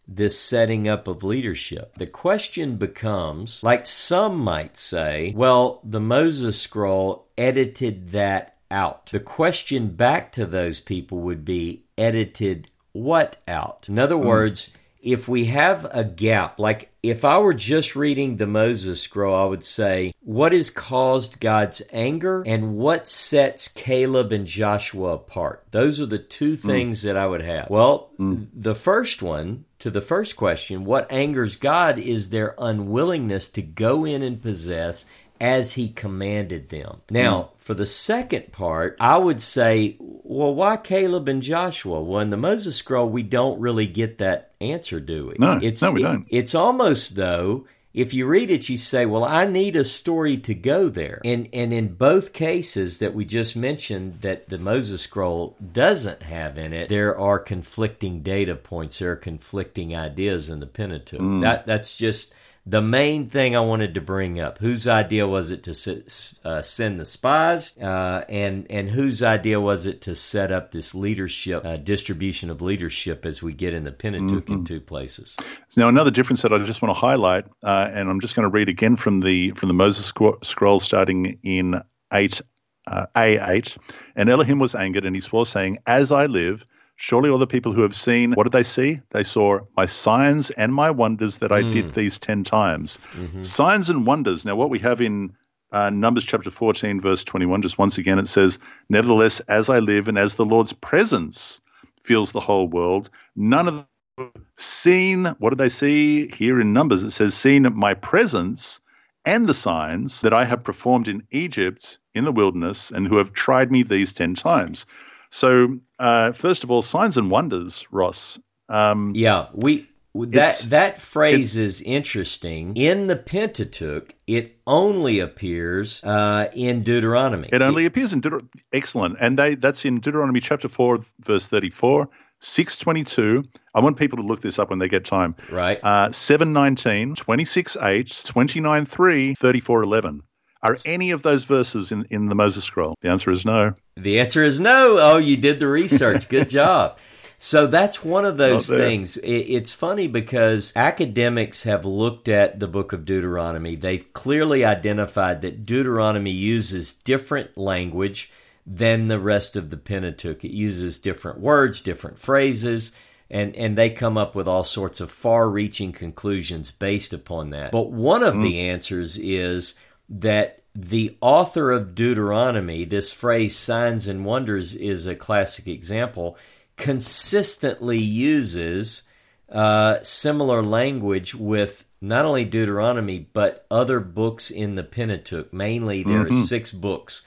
[0.07, 1.95] this setting up of leadership.
[1.97, 9.07] The question becomes like some might say, well, the Moses scroll edited that out.
[9.07, 13.89] The question back to those people would be edited what out?
[13.89, 14.25] In other mm.
[14.25, 14.73] words,
[15.07, 19.45] if we have a gap, like if I were just reading the Moses scroll, I
[19.45, 25.65] would say, what has caused God's anger and what sets Caleb and Joshua apart?
[25.71, 26.69] Those are the two hmm.
[26.69, 27.03] things mm.
[27.05, 27.71] that I would have.
[27.71, 28.49] Well, mm.
[28.53, 34.05] the first one, to the first question, what angers God is their unwillingness to go
[34.05, 35.05] in and possess
[35.41, 37.03] as he commanded them.
[37.11, 37.49] Now, mm.
[37.59, 42.03] for the second part, I would say, well, why Caleb and Joshua?
[42.03, 45.37] Well, in the Moses scroll, we don't really get that answer, do we?
[45.39, 46.27] No, it's, no, we don't.
[46.29, 47.67] It, it's almost though.
[47.93, 51.49] If you read it, you say, "Well, I need a story to go there." And
[51.55, 56.75] and in both cases that we just mentioned, that the Moses scroll doesn't have in
[56.75, 58.99] it, there are conflicting data points.
[58.99, 61.19] There are conflicting ideas in the Pentateuch.
[61.19, 61.41] Mm.
[61.41, 62.35] That that's just
[62.69, 64.59] the main thing I wanted to bring up.
[64.59, 66.03] Whose idea was it to
[66.45, 70.95] uh, send the spies, uh, and and whose idea was it to set up this
[70.95, 74.53] leadership uh, distribution of leadership as we get in the Pentateuch mm-hmm.
[74.53, 75.37] in two places?
[75.77, 78.53] Now another difference that I just want to highlight, uh, and I'm just going to
[78.53, 80.13] read again from the from the Moses
[80.43, 81.81] scroll, starting in
[82.13, 82.43] eight
[82.89, 83.77] uh, A eight,
[84.17, 86.65] and Elohim was angered, and he swore, saying, "As I live."
[86.97, 89.01] Surely all the people who have seen, what did they see?
[89.11, 91.71] They saw my signs and my wonders that I mm.
[91.71, 92.99] did these 10 times.
[93.13, 93.43] Mm-hmm.
[93.43, 94.45] Signs and wonders.
[94.47, 95.37] Now, what we have in
[95.73, 100.09] uh, Numbers chapter 14, verse 21, just once again, it says, Nevertheless, as I live
[100.09, 101.61] and as the Lord's presence
[102.01, 103.87] fills the whole world, none of
[104.17, 106.29] them seen, what did they see?
[106.29, 108.81] Here in Numbers, it says, seen my presence
[109.27, 113.35] and the signs that I have performed in Egypt in the wilderness and who have
[113.35, 114.87] tried me these 10 times.
[115.31, 118.39] So, uh, first of all, signs and wonders, Ross.
[118.69, 122.77] Um, yeah, we that that phrase is interesting.
[122.77, 127.49] In the Pentateuch, it only appears uh, in Deuteronomy.
[127.53, 128.51] It only appears in Deuteronomy.
[128.73, 132.09] Excellent, and they, that's in Deuteronomy chapter four, verse thirty-four.
[132.39, 133.45] 622.
[133.75, 135.35] I want people to look this up when they get time.
[135.51, 135.83] Right.
[135.83, 140.23] Uh, 719, 26 8, 29 3, 34 11.
[140.63, 142.95] Are any of those verses in, in the Moses scroll?
[143.01, 143.75] The answer is no.
[143.97, 144.99] The answer is no.
[144.99, 146.29] Oh, you did the research.
[146.31, 146.99] Good job.
[147.39, 149.19] So that's one of those things.
[149.23, 153.77] It's funny because academics have looked at the book of Deuteronomy.
[153.77, 158.33] They've clearly identified that Deuteronomy uses different language
[158.67, 160.45] than the rest of the Pentateuch.
[160.45, 162.97] It uses different words, different phrases,
[163.31, 167.71] and, and they come up with all sorts of far reaching conclusions based upon that.
[167.71, 168.43] But one of mm.
[168.43, 169.75] the answers is
[170.09, 176.37] that the author of Deuteronomy, this phrase signs and wonders is a classic example,
[176.77, 179.03] consistently uses
[179.51, 185.53] uh, similar language with not only Deuteronomy but other books in the Pentateuch.
[185.53, 186.37] Mainly, there mm-hmm.
[186.37, 187.23] are six books,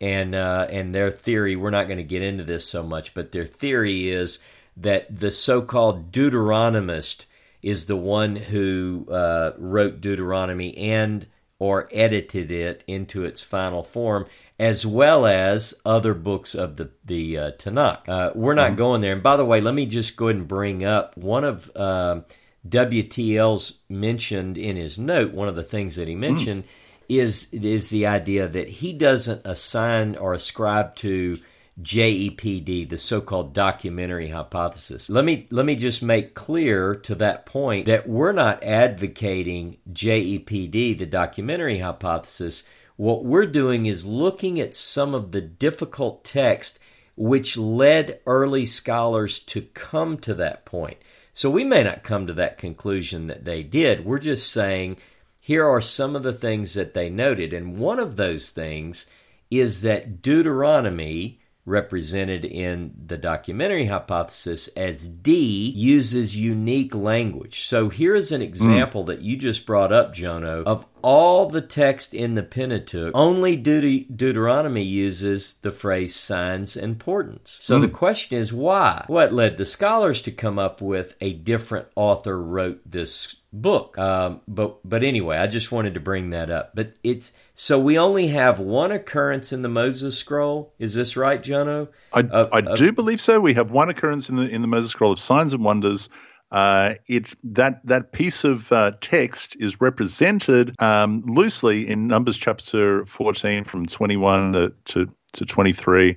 [0.00, 1.56] and uh, and their theory.
[1.56, 4.38] We're not going to get into this so much, but their theory is
[4.76, 7.26] that the so-called Deuteronomist
[7.62, 11.26] is the one who uh, wrote Deuteronomy and
[11.64, 14.26] or edited it into its final form,
[14.58, 18.06] as well as other books of the the uh, Tanakh.
[18.06, 18.76] Uh, we're not mm-hmm.
[18.76, 19.14] going there.
[19.14, 22.20] And by the way, let me just go ahead and bring up one of uh,
[22.68, 25.32] WTL's mentioned in his note.
[25.32, 26.18] One of the things that he mm.
[26.18, 26.68] mentioned mm.
[27.08, 31.38] is is the idea that he doesn't assign or ascribe to
[31.82, 35.10] JEPD, the so-called documentary hypothesis.
[35.10, 40.98] Let me let me just make clear to that point that we're not advocating JEPD,
[40.98, 42.62] the documentary hypothesis.
[42.96, 46.78] What we're doing is looking at some of the difficult text
[47.16, 50.98] which led early scholars to come to that point.
[51.32, 54.04] So we may not come to that conclusion that they did.
[54.04, 54.98] We're just saying
[55.40, 57.52] here are some of the things that they noted.
[57.52, 59.06] And one of those things
[59.50, 67.64] is that Deuteronomy represented in the documentary hypothesis as D uses unique language.
[67.64, 69.06] So here is an example mm.
[69.06, 74.14] that you just brought up, Jono, of all the text in the Pentateuch, only Deut-
[74.14, 77.56] Deuteronomy uses the phrase signs and portents.
[77.60, 77.82] So mm.
[77.82, 79.04] the question is why?
[79.06, 83.96] What led the scholars to come up with a different author wrote this book?
[83.96, 86.72] Um, but but anyway, I just wanted to bring that up.
[86.74, 90.72] But it's so we only have one occurrence in the Moses scroll.
[90.78, 91.88] Is this right, Jono?
[92.12, 93.40] I, uh, I uh, do believe so.
[93.40, 96.08] We have one occurrence in the in the Moses scroll of signs and wonders.
[96.50, 103.04] Uh, it that that piece of uh, text is represented um, loosely in Numbers chapter
[103.06, 106.16] fourteen, from twenty one to, to, to twenty three.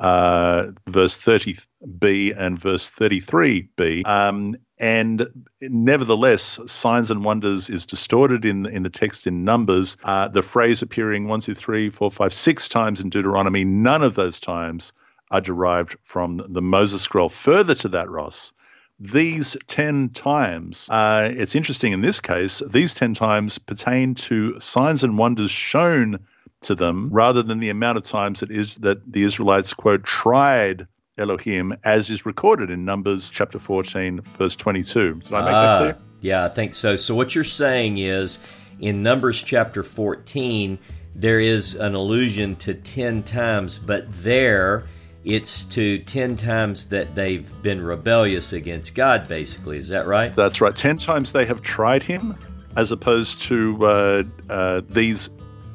[0.00, 4.06] Uh, verse 30b and verse 33b.
[4.06, 5.28] Um, and
[5.60, 9.98] nevertheless, signs and wonders is distorted in in the text in Numbers.
[10.02, 14.14] Uh, the phrase appearing one, two, three, four, five, six times in Deuteronomy, none of
[14.14, 14.94] those times
[15.30, 17.28] are derived from the Moses scroll.
[17.28, 18.52] Further to that, Ross,
[18.98, 25.04] these 10 times, uh, it's interesting in this case, these 10 times pertain to signs
[25.04, 26.20] and wonders shown
[26.62, 30.86] to them rather than the amount of times that is that the Israelites quote tried
[31.16, 35.14] Elohim as is recorded in Numbers chapter 14 verse 22.
[35.14, 35.96] Did I make that clear?
[35.98, 36.96] Ah, yeah, I think so.
[36.96, 38.38] So what you're saying is
[38.78, 40.78] in Numbers chapter 14
[41.14, 44.84] there is an allusion to 10 times but there
[45.24, 49.78] it's to 10 times that they've been rebellious against God basically.
[49.78, 50.34] Is that right?
[50.34, 50.74] That's right.
[50.74, 52.36] 10 times they have tried him
[52.76, 55.28] as opposed to uh, uh, these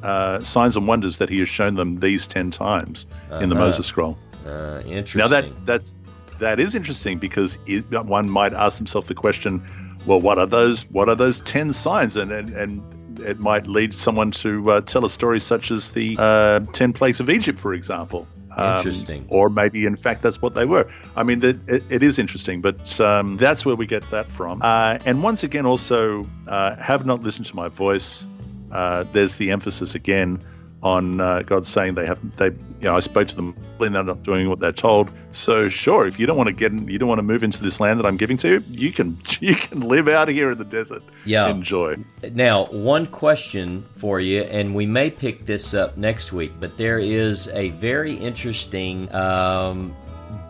[0.06, 3.40] uh, signs and wonders that he has shown them these 10 times uh-huh.
[3.40, 3.64] in the uh-huh.
[3.64, 4.16] Moses scroll.
[4.46, 5.18] Uh, interesting.
[5.18, 5.96] Now that that's
[6.38, 7.58] that is interesting because
[7.90, 9.62] one might ask themselves the question,
[10.06, 13.94] well, what are those what are those 10 signs and and, and it might lead
[13.94, 17.74] someone to uh, tell a story such as the uh, 10 plagues of Egypt, for
[17.74, 18.28] example.
[18.56, 19.26] Um, interesting.
[19.28, 20.88] Or maybe, in fact, that's what they were.
[21.16, 24.60] I mean, it, it, it is interesting, but um, that's where we get that from.
[24.62, 28.28] Uh, and once again, also, uh, have not listened to my voice
[28.70, 30.40] uh, there's the emphasis again
[30.82, 34.04] on uh, God saying they have they you know I spoke to them and they're
[34.04, 35.10] not doing what they're told.
[35.30, 37.62] So sure, if you don't want to get in, you don't want to move into
[37.62, 40.58] this land that I'm giving to you, you can you can live out here in
[40.58, 41.02] the desert.
[41.24, 41.96] Yeah, enjoy.
[42.32, 46.98] Now, one question for you, and we may pick this up next week, but there
[46.98, 49.96] is a very interesting um,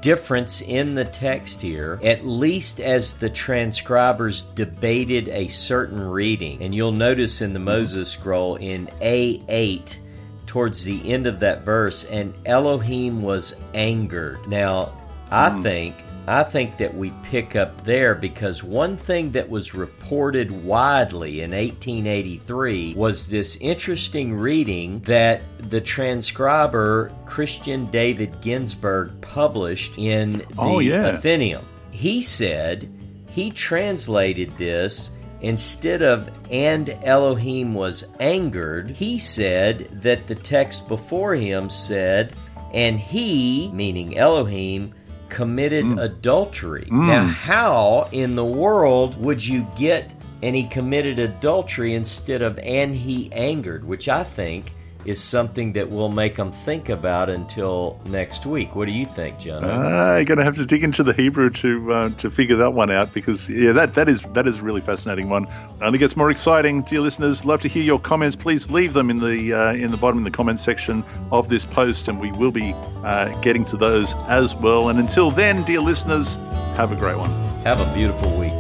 [0.01, 6.63] difference in the text here, at least as the transcribers debated a certain reading.
[6.63, 9.99] And you'll notice in the Moses scroll in A8,
[10.47, 14.47] towards the end of that verse, and Elohim was angered.
[14.49, 14.93] Now,
[15.31, 15.63] I mm.
[15.63, 15.95] think
[16.29, 21.53] I think that we pick up there because one thing that was reported widely in
[21.53, 30.75] 1883 was this interesting reading that the transcriber Christian David Ginsburg published in oh, the
[30.75, 31.07] oh, yeah.
[31.07, 31.65] Athenaeum.
[31.93, 32.91] He said
[33.31, 35.11] he translated this
[35.43, 42.35] instead of and Elohim was angered, he said that the text before him said,
[42.73, 44.93] and he, meaning Elohim,
[45.29, 46.03] committed mm.
[46.03, 46.89] adultery.
[46.91, 47.07] Mm.
[47.09, 50.13] Now, how in the world would you get
[50.43, 54.73] and he committed adultery instead of and he angered, which I think
[55.07, 58.75] is something that will make them think about until next week.
[58.75, 59.65] What do you think, John?
[59.65, 62.91] I'm going to have to dig into the Hebrew to uh, to figure that one
[62.91, 65.45] out because yeah, that that is that is a really fascinating one.
[65.45, 67.45] It only gets more exciting, dear listeners.
[67.45, 68.35] Love to hear your comments.
[68.35, 71.65] Please leave them in the uh, in the bottom of the comments section of this
[71.65, 74.89] post, and we will be uh, getting to those as well.
[74.89, 76.35] And until then, dear listeners,
[76.77, 77.31] have a great one.
[77.63, 78.53] Have a beautiful week.